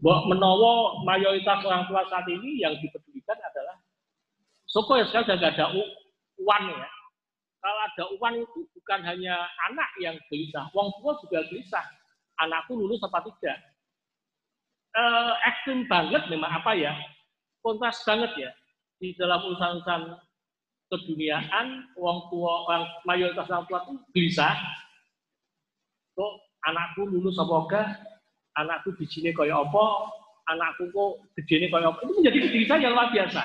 bahwa 0.00 0.32
menowo 0.32 1.04
mayoritas 1.04 1.60
orang 1.60 1.84
tua 1.92 2.08
saat 2.08 2.24
ini 2.32 2.64
yang 2.64 2.72
dipedulikan 2.80 3.36
adalah 3.36 3.76
Soko 4.70 4.94
ya 4.94 5.04
sekarang 5.10 5.34
sudah 5.34 5.50
ada 5.50 5.66
uang 6.38 6.64
ya. 6.70 6.88
Kalau 7.60 7.80
ada 7.84 8.04
uang 8.16 8.34
itu 8.40 8.60
bukan 8.72 9.00
hanya 9.04 9.44
anak 9.68 9.90
yang 10.00 10.16
gelisah, 10.32 10.64
wong 10.72 10.88
tua 11.00 11.12
juga 11.20 11.44
gelisah. 11.52 11.84
Anakku 12.40 12.72
lulus 12.72 13.04
apa 13.04 13.20
tidak? 13.20 13.60
uh, 14.96 15.32
ekstrim 15.46 15.86
banget 15.86 16.26
memang 16.30 16.50
apa 16.50 16.74
ya 16.74 16.94
kontras 17.62 18.02
banget 18.02 18.30
ya 18.38 18.50
di 19.00 19.16
dalam 19.16 19.40
urusan-urusan 19.40 20.02
keduniaan, 20.90 21.86
wong 21.96 22.28
tua, 22.28 22.66
orang 22.66 22.84
mayoritas 23.06 23.48
orang 23.48 23.64
tua 23.70 23.78
itu 23.86 23.92
gelisah. 24.12 24.58
Kok 26.18 26.32
anakku 26.68 27.08
lulus 27.08 27.38
apa 27.40 27.56
enggak? 27.64 27.88
Anakku 28.58 28.92
sini 29.08 29.32
kaya 29.32 29.56
apa? 29.56 29.84
Anakku 30.52 30.90
kok 30.92 31.12
gedene 31.38 31.72
kaya 31.72 31.94
apa? 31.94 31.98
Itu 32.04 32.12
menjadi 32.18 32.38
kegelisahan 32.44 32.84
yang 32.84 32.92
luar 32.92 33.08
biasa. 33.08 33.42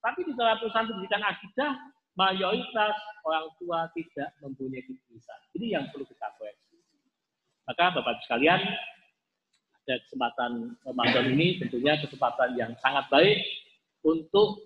Tapi 0.00 0.20
di 0.22 0.32
dalam 0.38 0.56
perusahaan 0.62 0.86
pendidikan 0.88 1.24
akidah, 1.26 1.72
mayoritas 2.16 2.96
orang 3.22 3.46
tua 3.60 3.86
tidak 3.92 4.32
mempunyai 4.40 4.82
kegelisahan. 4.82 5.42
Ini 5.60 5.66
yang 5.76 5.84
perlu 5.92 6.08
kita 6.08 6.32
koreksi. 6.40 6.80
Maka 7.68 7.84
Bapak 7.92 8.24
sekalian, 8.24 8.60
ada 9.86 9.94
kesempatan 10.02 10.74
Ramadan 10.82 11.26
ini 11.36 11.62
tentunya 11.62 11.94
kesempatan 12.00 12.58
yang 12.58 12.72
sangat 12.82 13.06
baik 13.12 13.44
untuk 14.02 14.64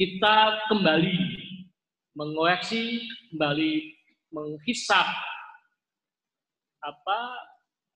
kita 0.00 0.66
kembali 0.72 1.14
mengoreksi, 2.16 3.04
kembali 3.30 3.72
menghisap 4.32 5.06
apa 6.82 7.20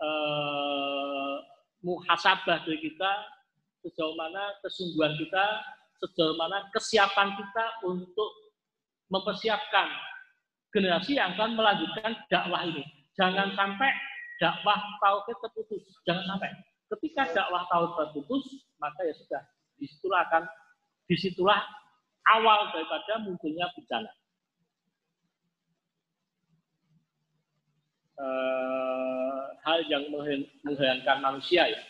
eh, 0.01 1.37
muhasabah 1.81 2.62
dari 2.66 2.78
kita 2.78 3.12
sejauh 3.81 4.12
mana 4.16 4.55
kesungguhan 4.61 5.16
kita, 5.16 5.47
sejauh 6.01 6.34
mana 6.40 6.64
kesiapan 6.72 7.36
kita 7.36 7.64
untuk 7.84 8.30
mempersiapkan 9.12 9.86
generasi 10.72 11.18
yang 11.20 11.36
akan 11.36 11.59
melanjutkan 11.59 12.16
dakwah 12.32 12.64
ini. 12.64 12.82
Jangan 13.18 13.53
sampai 13.53 13.90
dakwah 14.40 14.80
tauhid 15.03 15.36
terputus, 15.44 15.84
jangan 16.09 16.24
sampai. 16.24 16.51
Ketika 16.90 17.22
dakwah 17.36 17.68
tauhid 17.68 17.92
terputus, 18.01 18.64
maka 18.80 19.05
ya 19.05 19.14
sudah 19.14 19.42
di 19.76 19.84
situlah 19.84 20.20
akan 20.30 20.42
di 21.11 21.16
situlah 21.18 21.61
awal 22.32 22.72
daripada 22.72 23.20
munculnya 23.20 23.68
bencana. 23.76 24.12
Uh, 28.20 29.48
hal 29.64 29.80
yang 29.88 30.05
mengherankan 30.12 31.18
manusia 31.24 31.72
ya. 31.72 31.80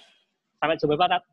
Sampai 0.63 0.79
jumpa 0.79 0.95
Pak 0.95 1.30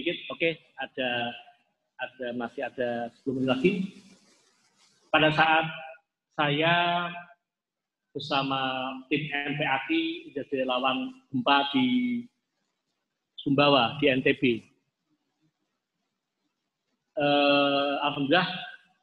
sedikit 0.00 0.32
oke 0.32 0.40
okay, 0.40 0.56
ada 0.80 1.28
ada 2.00 2.26
masih 2.32 2.64
ada 2.64 3.12
10 3.20 3.36
menit 3.36 3.48
lagi 3.52 3.72
pada 5.12 5.28
saat 5.36 5.68
saya 6.32 6.72
bersama 8.16 8.96
tim 9.12 9.28
MPAKI 9.28 10.32
jadi 10.32 10.64
lawan 10.64 11.12
gempa 11.28 11.68
di 11.76 12.24
Sumbawa 13.44 14.00
di 14.00 14.08
NTB. 14.08 14.42
Eh, 17.20 17.92
Alhamdulillah 18.00 18.48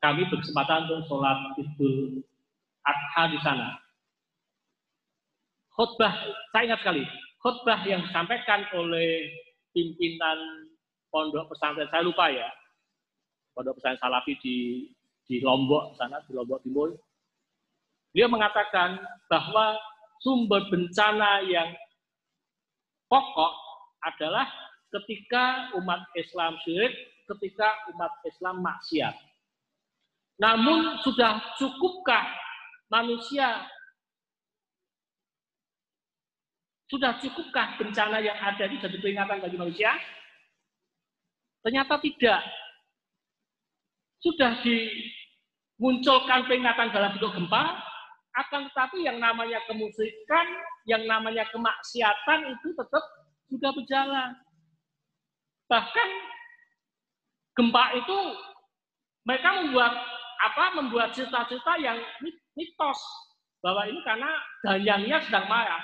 kami 0.02 0.26
berkesempatan 0.34 0.90
untuk 0.90 1.06
sholat 1.14 1.38
Idul 1.62 2.26
Adha 2.82 3.24
di 3.30 3.38
sana. 3.46 3.78
Khutbah, 5.78 6.14
saya 6.50 6.74
ingat 6.74 6.82
sekali, 6.82 7.06
khutbah 7.46 7.86
yang 7.86 8.02
disampaikan 8.02 8.66
oleh 8.74 9.30
pimpinan 9.78 10.67
pondok 11.12 11.52
pesantren 11.52 11.88
saya 11.90 12.04
lupa 12.04 12.32
ya 12.32 12.50
pondok 13.56 13.80
pesantren 13.80 14.02
Salafi 14.02 14.34
di 14.40 14.58
di 15.28 15.44
Lombok 15.44 15.96
sana 16.00 16.24
di 16.24 16.32
Lombok 16.36 16.64
Timur 16.64 16.96
dia 18.16 18.26
mengatakan 18.26 18.98
bahwa 19.30 19.78
sumber 20.22 20.66
bencana 20.74 21.46
yang 21.46 21.70
pokok 23.06 23.54
adalah 24.04 24.48
ketika 24.90 25.76
umat 25.78 26.02
Islam 26.16 26.56
syirik, 26.64 26.96
ketika 27.28 27.76
umat 27.94 28.12
Islam 28.24 28.64
maksiat. 28.64 29.16
Namun 30.38 31.02
sudah 31.02 31.42
cukupkah 31.58 32.24
manusia 32.88 33.68
sudah 36.88 37.20
cukupkah 37.20 37.76
bencana 37.76 38.24
yang 38.24 38.40
ada 38.40 38.64
ini 38.64 38.80
jadi 38.80 38.96
peringatan 39.04 39.44
bagi 39.44 39.60
manusia? 39.60 39.92
Ternyata 41.68 42.00
tidak. 42.00 42.40
Sudah 44.24 44.56
dimunculkan 44.64 46.48
peringatan 46.48 46.96
dalam 46.96 47.12
bentuk 47.20 47.36
gempa, 47.36 47.76
akan 48.40 48.72
tetapi 48.72 49.04
yang 49.04 49.20
namanya 49.20 49.60
kemusikan, 49.68 50.48
yang 50.88 51.04
namanya 51.04 51.44
kemaksiatan 51.52 52.56
itu 52.56 52.72
tetap 52.72 53.04
juga 53.52 53.76
berjalan. 53.76 54.32
Bahkan 55.68 56.10
gempa 57.60 58.00
itu 58.00 58.18
mereka 59.28 59.50
membuat 59.60 59.92
apa? 60.40 60.66
Membuat 60.72 61.12
cerita-cerita 61.20 61.84
yang 61.84 62.00
mitos 62.56 63.02
bahwa 63.60 63.84
ini 63.92 64.00
karena 64.08 64.32
dayangnya 64.64 65.20
sedang 65.20 65.52
marah. 65.52 65.84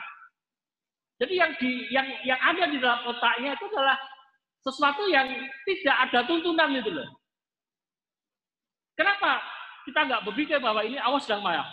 Jadi 1.19 1.33
yang 1.35 1.51
di 1.59 1.91
yang 1.91 2.07
yang 2.23 2.39
ada 2.39 2.71
di 2.71 2.79
dalam 2.79 3.03
otaknya 3.03 3.51
itu 3.51 3.67
adalah 3.67 3.99
sesuatu 4.63 5.03
yang 5.11 5.27
tidak 5.67 5.95
ada 6.07 6.19
tuntunan 6.23 6.71
itu 6.71 6.89
loh. 6.89 7.09
Kenapa 8.95 9.43
kita 9.83 9.99
nggak 10.07 10.23
berpikir 10.23 10.57
bahwa 10.63 10.81
ini 10.87 10.95
awas 10.97 11.27
sedang 11.27 11.43
marah? 11.43 11.67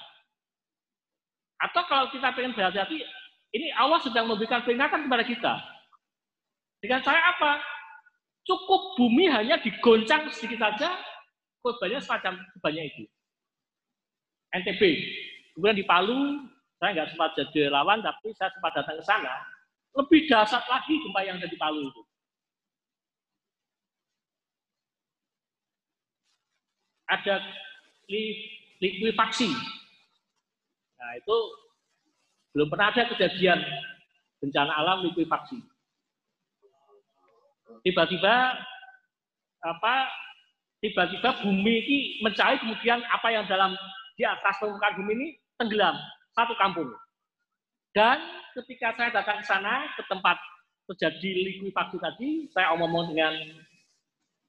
Atau 1.60 1.84
kalau 1.86 2.10
kita 2.10 2.32
pengen 2.34 2.56
berhati-hati, 2.56 3.04
ini 3.54 3.68
awas 3.78 4.02
sedang 4.02 4.26
memberikan 4.26 4.64
peringatan 4.66 5.06
kepada 5.06 5.24
kita. 5.24 5.52
Dengan 6.80 7.04
cara 7.04 7.20
apa? 7.36 7.52
Cukup 8.48 8.96
bumi 8.96 9.28
hanya 9.28 9.60
digoncang 9.60 10.32
sedikit 10.32 10.64
saja, 10.64 10.96
korbannya 11.60 12.00
semacam 12.00 12.40
sebanyak 12.56 12.84
itu. 12.90 13.04
NTB. 14.50 14.82
Kemudian 15.54 15.76
di 15.76 15.86
Palu, 15.86 16.40
saya 16.80 16.96
nggak 16.96 17.10
sempat 17.14 17.36
jadi 17.36 17.68
lawan, 17.68 18.00
tapi 18.00 18.32
saya 18.34 18.48
sempat 18.56 18.72
datang 18.74 18.96
ke 18.96 19.04
sana. 19.04 19.34
Lebih 19.92 20.26
dasar 20.26 20.64
lagi 20.66 20.96
gempa 20.96 21.20
yang 21.22 21.36
ada 21.36 21.46
di 21.46 21.58
Palu 21.60 21.84
itu. 21.86 22.02
Ada 27.10 27.34
likuifaksi. 28.78 29.50
Nah, 30.96 31.10
itu 31.18 31.36
belum 32.54 32.68
pernah 32.70 32.94
ada 32.94 33.02
kejadian 33.14 33.58
bencana 34.38 34.72
alam 34.78 35.06
likuifaksi. 35.10 35.58
Tiba-tiba 37.86 38.34
apa 39.60 39.94
tiba-tiba 40.80 41.44
bumi 41.44 41.74
ini 41.84 41.98
mencari 42.24 42.56
kemudian 42.58 43.04
apa 43.12 43.28
yang 43.28 43.44
dalam 43.44 43.76
di 44.16 44.24
atas 44.24 44.56
permukaan 44.58 44.96
bumi 44.96 45.12
ini 45.16 45.28
tenggelam 45.60 45.96
satu 46.32 46.56
kampung. 46.56 46.88
Dan 47.90 48.18
ketika 48.54 48.94
saya 48.94 49.10
datang 49.10 49.42
ke 49.42 49.46
sana 49.46 49.90
ke 49.98 50.02
tempat 50.06 50.38
terjadi 50.90 51.30
likuifaksi 51.54 51.98
tadi, 52.02 52.30
saya 52.50 52.74
omong-omong 52.74 53.14
dengan 53.14 53.34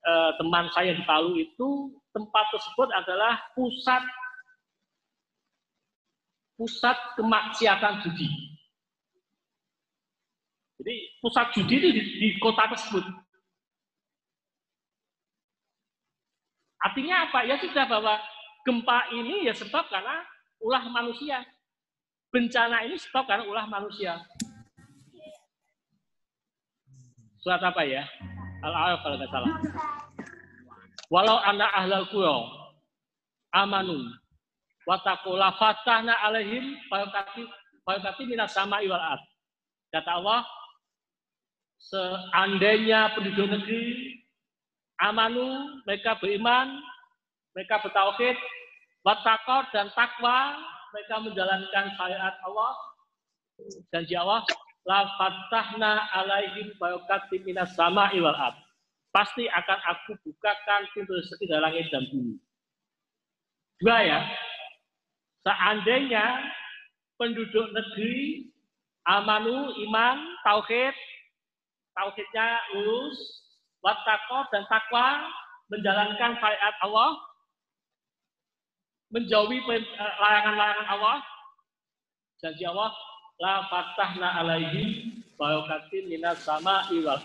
eh, 0.02 0.32
teman 0.42 0.66
saya 0.74 0.98
di 0.98 1.04
Palu 1.06 1.38
itu 1.38 1.94
tempat 2.12 2.46
tersebut 2.52 2.90
adalah 2.92 3.40
pusat 3.54 4.04
pusat 6.58 6.98
kemaksiatan 7.18 8.06
judi. 8.06 8.30
Jadi 10.82 10.96
pusat 11.22 11.46
judi 11.54 11.76
itu 11.78 11.90
di, 11.94 12.02
di 12.22 12.28
kota 12.42 12.70
tersebut. 12.70 13.06
Artinya 16.82 17.30
apa? 17.30 17.46
Ya 17.46 17.62
sudah 17.62 17.86
bahwa 17.86 18.18
gempa 18.66 19.10
ini 19.14 19.46
ya 19.46 19.54
sebab 19.54 19.86
karena 19.90 20.26
ulah 20.62 20.86
manusia. 20.90 21.46
Bencana 22.34 22.86
ini 22.90 22.98
sebab 22.98 23.30
karena 23.30 23.46
ulah 23.46 23.66
manusia. 23.70 24.22
Surat 27.42 27.62
apa 27.62 27.82
ya? 27.86 28.06
Al-A'raf 28.62 29.00
kalau 29.02 29.16
nggak 29.18 29.32
salah. 29.34 29.54
Walau 31.12 31.38
anak 31.44 31.72
ahlal 31.76 32.08
qura 32.08 32.38
amanu 33.52 34.08
wa 34.88 34.96
taqula 35.04 35.52
fatahna 35.60 36.16
alaihim 36.24 36.78
fayakati 36.88 37.44
fayakati 37.84 38.24
minas 38.30 38.56
sama 38.56 38.80
iwal 38.80 39.02
Kata 39.92 40.24
Allah, 40.24 40.48
seandainya 41.84 43.12
penduduk 43.12 43.52
negeri 43.52 44.16
amanu, 45.04 45.82
mereka 45.84 46.16
beriman, 46.16 46.80
mereka 47.52 47.84
bertauhid, 47.84 48.40
watakor 49.04 49.68
dan 49.76 49.92
takwa, 49.92 50.56
mereka 50.96 51.16
menjalankan 51.20 51.86
syariat 52.00 52.36
Allah 52.48 52.74
dan 53.92 54.08
Allah, 54.16 54.48
la 54.88 55.06
fatahna 55.18 56.10
alaihim 56.16 56.74
bayakati 56.82 57.42
minas 57.46 57.74
sama 57.78 58.10
iwal 58.18 58.34
pasti 59.12 59.46
akan 59.52 59.80
aku 59.92 60.16
bukakan 60.24 60.88
pintu 60.96 61.12
rezeki 61.12 61.46
dari 61.52 61.62
langit 61.62 61.86
dan 61.92 62.08
bumi. 62.10 62.40
Dua 63.84 63.98
ya, 64.08 64.20
seandainya 65.44 66.48
penduduk 67.20 67.76
negeri 67.76 68.50
amanu, 69.06 69.74
iman, 69.90 70.18
tauhid, 70.48 70.96
tauhidnya 71.98 72.48
lurus, 72.78 73.18
wattaqo 73.84 74.48
dan 74.54 74.64
takwa, 74.72 75.28
menjalankan 75.74 76.38
syariat 76.40 76.76
Allah, 76.86 77.20
menjauhi 79.12 79.60
eh, 79.60 79.84
larangan-larangan 80.24 80.88
Allah, 80.88 81.18
janji 82.40 82.64
Allah, 82.64 82.94
la 83.42 83.66
fatahna 83.66 84.38
alaihi 84.38 85.18
barakatin 85.34 86.06
minas 86.06 86.46
sama 86.46 86.86
iwal 86.94 87.18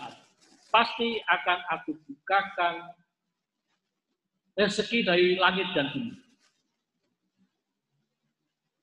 Pasti 0.67 1.21
akan 1.23 1.59
aku 1.71 1.95
bukakan 2.09 2.91
rezeki 4.59 5.05
dari 5.07 5.39
langit 5.39 5.69
dan 5.71 5.87
bumi. 5.95 6.11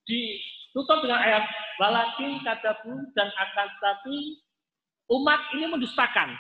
Ditutup 0.09 1.05
dengan 1.05 1.21
ayat 1.21 1.45
walakin 1.77 2.41
katabu 2.41 3.05
dan 3.13 3.29
akan 3.29 3.69
tapi 3.85 4.41
umat 5.13 5.41
ini 5.53 5.67
mendustakan. 5.69 6.33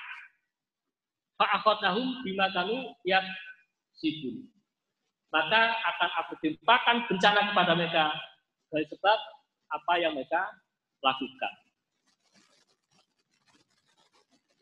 Fa'akhotnahum 1.36 2.24
bima 2.24 2.48
kanu 2.56 2.96
yang 3.04 3.26
sibun. 4.00 4.48
Maka 5.28 5.76
akan 5.76 6.10
aku 6.24 6.32
timpakan 6.40 7.04
bencana 7.10 7.52
kepada 7.52 7.72
mereka 7.76 8.04
dari 8.72 8.86
sebab 8.88 9.18
apa 9.76 9.92
yang 10.00 10.16
mereka 10.16 10.46
lakukan. 11.04 11.52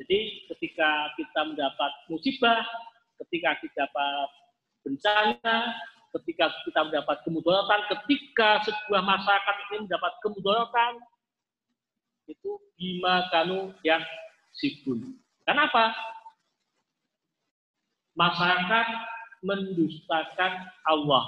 Jadi 0.02 0.50
ketika 0.50 1.14
kita 1.14 1.40
mendapat 1.46 1.92
musibah, 2.10 2.66
ketika 3.22 3.54
kita 3.62 3.86
dapat 3.86 4.28
bencana, 4.82 5.78
ketika 6.18 6.50
kita 6.66 6.80
mendapat 6.90 7.22
kemudaratan, 7.22 7.80
ketika 7.86 8.66
sebuah 8.66 8.98
masyarakat 8.98 9.56
ini 9.70 9.86
mendapat 9.86 10.12
kemudaratan, 10.18 10.92
itu 12.26 12.50
bima 12.74 13.30
kanu 13.30 13.70
yang 13.86 14.02
sibun. 14.50 15.22
Kenapa? 15.46 15.94
Masyarakat 18.18 18.86
mendustakan 19.46 20.66
Allah. 20.82 21.24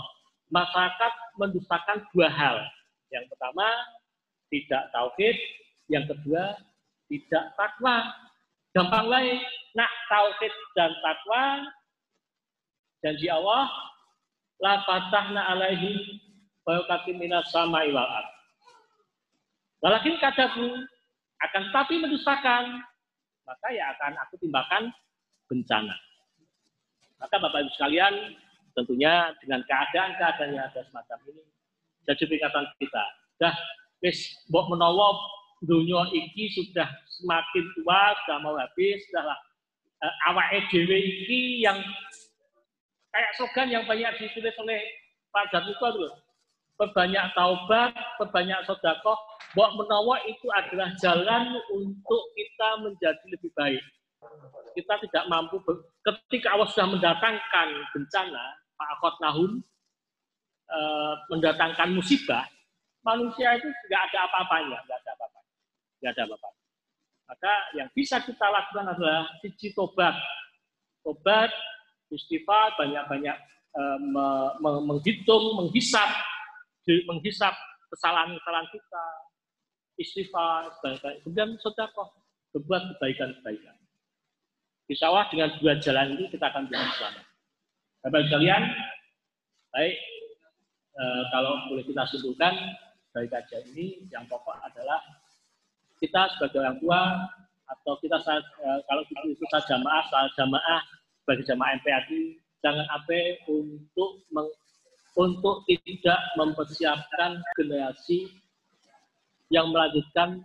Masyarakat 0.50 1.12
mendustakan 1.38 2.04
dua 2.10 2.28
hal. 2.30 2.58
Yang 3.10 3.30
pertama, 3.30 3.66
tidak 4.48 4.90
tauhid. 4.92 5.36
Yang 5.88 6.16
kedua, 6.16 6.56
tidak 7.12 7.44
takwa. 7.56 8.08
Gampang 8.74 9.06
lain, 9.06 9.38
nak 9.78 9.92
tauhid 10.10 10.54
dan 10.74 10.90
takwa, 10.98 11.62
janji 13.04 13.30
Allah, 13.30 13.70
la 14.58 14.82
fatahna 14.82 15.54
alaihi 15.54 16.18
bayukatim 16.66 17.20
minas 17.20 17.46
sama 17.54 17.86
wal 17.86 18.26
Walakin 19.84 20.16
kadabu 20.16 20.80
akan 21.44 21.64
tapi 21.68 22.00
mendustakan, 22.00 22.80
maka 23.44 23.68
ya 23.68 23.92
akan 23.92 24.16
aku 24.24 24.40
timbakan 24.40 24.88
bencana. 25.44 25.92
Maka 27.20 27.36
Bapak 27.36 27.68
Ibu 27.68 27.70
sekalian, 27.76 28.32
tentunya 28.72 29.28
dengan 29.44 29.60
keadaan-keadaan 29.68 30.56
yang 30.56 30.64
ada 30.64 30.80
semacam 30.88 31.18
ini, 31.28 31.44
jadi 32.08 32.22
peringatan 32.24 32.64
kita. 32.80 33.04
Dah, 33.36 33.54
wis 34.02 34.34
mbok 34.50 34.72
menawa 34.72 35.14
dunia 35.64 36.08
iki 36.12 36.50
sudah 36.52 36.88
semakin 37.20 37.64
tua, 37.78 38.02
sudah 38.24 38.36
mau 38.42 38.56
habis, 38.58 39.00
sudahlah 39.08 39.38
uh, 40.02 40.14
awake 40.32 40.66
dhewe 40.68 40.98
iki 40.98 41.64
yang 41.64 41.80
kayak 43.14 43.32
slogan 43.38 43.70
yang 43.70 43.84
banyak 43.86 44.10
ditulis 44.18 44.52
oleh 44.60 44.80
Pak 45.30 45.50
Zarniko 45.50 45.86
itu 45.94 46.08
perbanyak 46.74 47.24
taubat, 47.38 47.94
perbanyak 48.18 48.66
sodakoh, 48.66 49.18
bahwa 49.54 49.82
menawa 49.82 50.16
itu 50.26 50.46
adalah 50.50 50.90
jalan 50.98 51.54
untuk 51.70 52.22
kita 52.34 52.68
menjadi 52.82 53.24
lebih 53.30 53.50
baik. 53.54 53.82
Kita 54.74 54.98
tidak 55.06 55.24
mampu, 55.30 55.62
ketika 56.02 56.58
Allah 56.58 56.66
sudah 56.74 56.88
mendatangkan 56.90 57.68
bencana, 57.94 58.44
Pak 58.74 58.88
Akot 58.98 59.14
Nahun, 59.22 59.52
e, 60.66 60.78
mendatangkan 61.30 61.94
musibah, 61.94 62.42
manusia 63.04 63.60
itu 63.60 63.68
tidak 63.86 64.00
ada 64.10 64.18
apa-apanya, 64.26 64.78
tidak 64.88 64.98
ada 65.04 65.10
apa-apanya, 65.14 65.52
tidak 66.00 66.10
ada 66.10 66.22
apa-apanya. 66.26 66.62
Maka 67.24 67.52
yang 67.76 67.88
bisa 67.96 68.16
kita 68.20 68.46
lakukan 68.48 68.86
adalah 68.96 69.28
siji 69.40 69.72
tobat, 69.72 70.16
tobat, 71.00 71.52
istighfar, 72.12 72.76
banyak-banyak 72.76 73.36
e, 73.72 73.82
menghitung, 74.60 75.56
menghisap 75.60 76.10
menghisap 76.84 77.56
kesalahan-kesalahan 77.88 78.68
kita, 78.68 79.04
istighfar, 79.96 80.68
kemudian 81.24 81.56
sedekah, 81.56 82.08
berbuat 82.52 82.82
kebaikan-kebaikan. 82.96 83.76
Insya 84.84 85.08
dengan 85.32 85.48
dua 85.56 85.80
jalan 85.80 86.12
ini 86.12 86.28
kita 86.28 86.52
akan 86.52 86.68
bisa 86.68 86.84
selamat. 87.00 87.24
Bapak 88.04 88.28
kalian, 88.28 88.62
baik 89.72 89.96
e, 90.92 91.02
kalau 91.32 91.56
boleh 91.72 91.84
kita 91.88 92.04
simpulkan 92.12 92.52
dari 93.14 93.30
kajian 93.30 93.64
ini 93.70 94.10
yang 94.10 94.26
pokok 94.26 94.58
adalah 94.58 94.98
kita 96.02 96.26
sebagai 96.34 96.58
orang 96.66 96.76
tua 96.82 97.00
atau 97.70 97.94
kita 98.02 98.18
saat, 98.20 98.42
e, 98.42 98.68
kalau 98.90 99.02
kita 99.06 99.58
jamaah, 99.70 100.02
saat 100.10 100.30
jamaah 100.34 100.80
sebagai 101.22 101.46
jamaah 101.46 101.78
MPAD 101.80 102.10
jangan 102.60 102.84
apa 102.90 103.20
untuk 103.46 104.26
meng, 104.34 104.50
untuk 105.14 105.62
tidak 105.70 106.20
mempersiapkan 106.34 107.38
generasi 107.54 108.28
yang 109.48 109.70
melanjutkan 109.70 110.42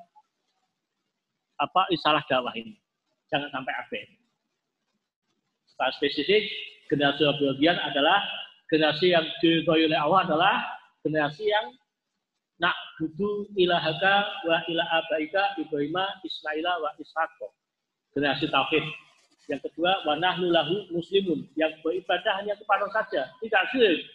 apa 1.58 1.82
istilah 1.90 2.24
dakwah 2.30 2.54
ini. 2.54 2.78
Jangan 3.34 3.50
sampai 3.52 3.74
abe. 3.74 4.02
Secara 5.74 5.92
spesifik, 5.98 6.44
generasi 6.88 7.26
yang 7.60 7.80
adalah 7.82 8.22
generasi 8.70 9.12
yang 9.12 9.26
diridhoi 9.42 9.90
oleh 9.90 10.00
Allah 10.00 10.22
adalah 10.30 10.56
generasi 11.02 11.50
yang 11.50 11.74
nak 12.60 12.76
budu 13.00 13.48
ilahaka 13.56 14.28
wa 14.44 14.60
ila 14.68 14.84
abaika 15.00 15.56
Ibrahim 15.56 15.96
Ismaila 16.28 16.84
wa 16.84 16.92
Ishaq. 17.00 17.40
Generasi 18.16 18.52
tauhid. 18.52 18.84
Yang 19.50 19.72
kedua, 19.72 20.06
wa 20.06 20.14
nahnu 20.14 20.54
lahu 20.54 20.86
muslimun 20.94 21.50
yang 21.58 21.74
beribadah 21.82 22.38
hanya 22.38 22.54
kepada 22.54 22.86
saja, 22.94 23.34
tidak 23.42 23.64
syirik 23.74 24.06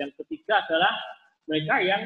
yang 0.00 0.08
ketiga 0.16 0.64
adalah 0.64 0.96
mereka 1.44 1.76
yang 1.84 2.02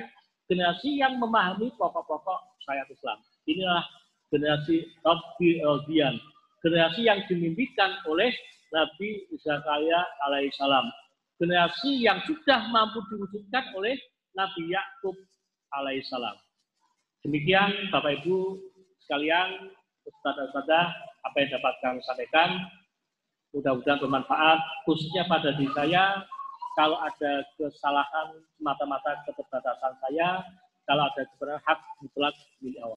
generasi 0.51 0.99
yang 0.99 1.15
memahami 1.23 1.71
pokok-pokok 1.79 2.59
syariat 2.67 2.89
Islam. 2.91 3.19
Inilah 3.47 3.85
generasi 4.35 4.91
Rabbi 5.07 5.63
Eldian. 5.63 6.19
Generasi 6.67 7.07
yang 7.07 7.23
dimimpikan 7.31 8.03
oleh 8.11 8.35
Nabi 8.75 9.31
Zakaria 9.39 10.03
alaihissalam. 10.27 10.91
Generasi 11.39 12.03
yang 12.03 12.19
sudah 12.27 12.67
mampu 12.75 12.99
diwujudkan 13.13 13.71
oleh 13.79 13.95
Nabi 14.35 14.75
Yakub 14.75 15.15
alaihissalam. 15.81 16.37
Demikian 17.25 17.89
Bapak 17.89 18.21
Ibu 18.21 18.61
sekalian, 19.09 19.73
Ustaz-Ustazah, 20.05 20.93
apa 21.25 21.37
yang 21.41 21.51
dapat 21.57 21.73
kami 21.81 22.01
sampaikan. 22.05 22.51
Mudah-mudahan 23.57 24.03
bermanfaat, 24.03 24.59
khususnya 24.85 25.25
pada 25.31 25.55
diri 25.55 25.71
saya, 25.73 26.27
kalau 26.75 26.99
ada 26.99 27.47
kesalahan 27.57 28.43
mata-mata 28.59 29.23
keterbatasan 29.25 29.95
saya, 30.03 30.43
kalau 30.85 31.07
ada 31.09 31.23
kebenaran 31.33 31.63
hak 31.65 31.81
mutlak 32.03 32.35
milik 32.61 32.77
Allah. 32.83 32.93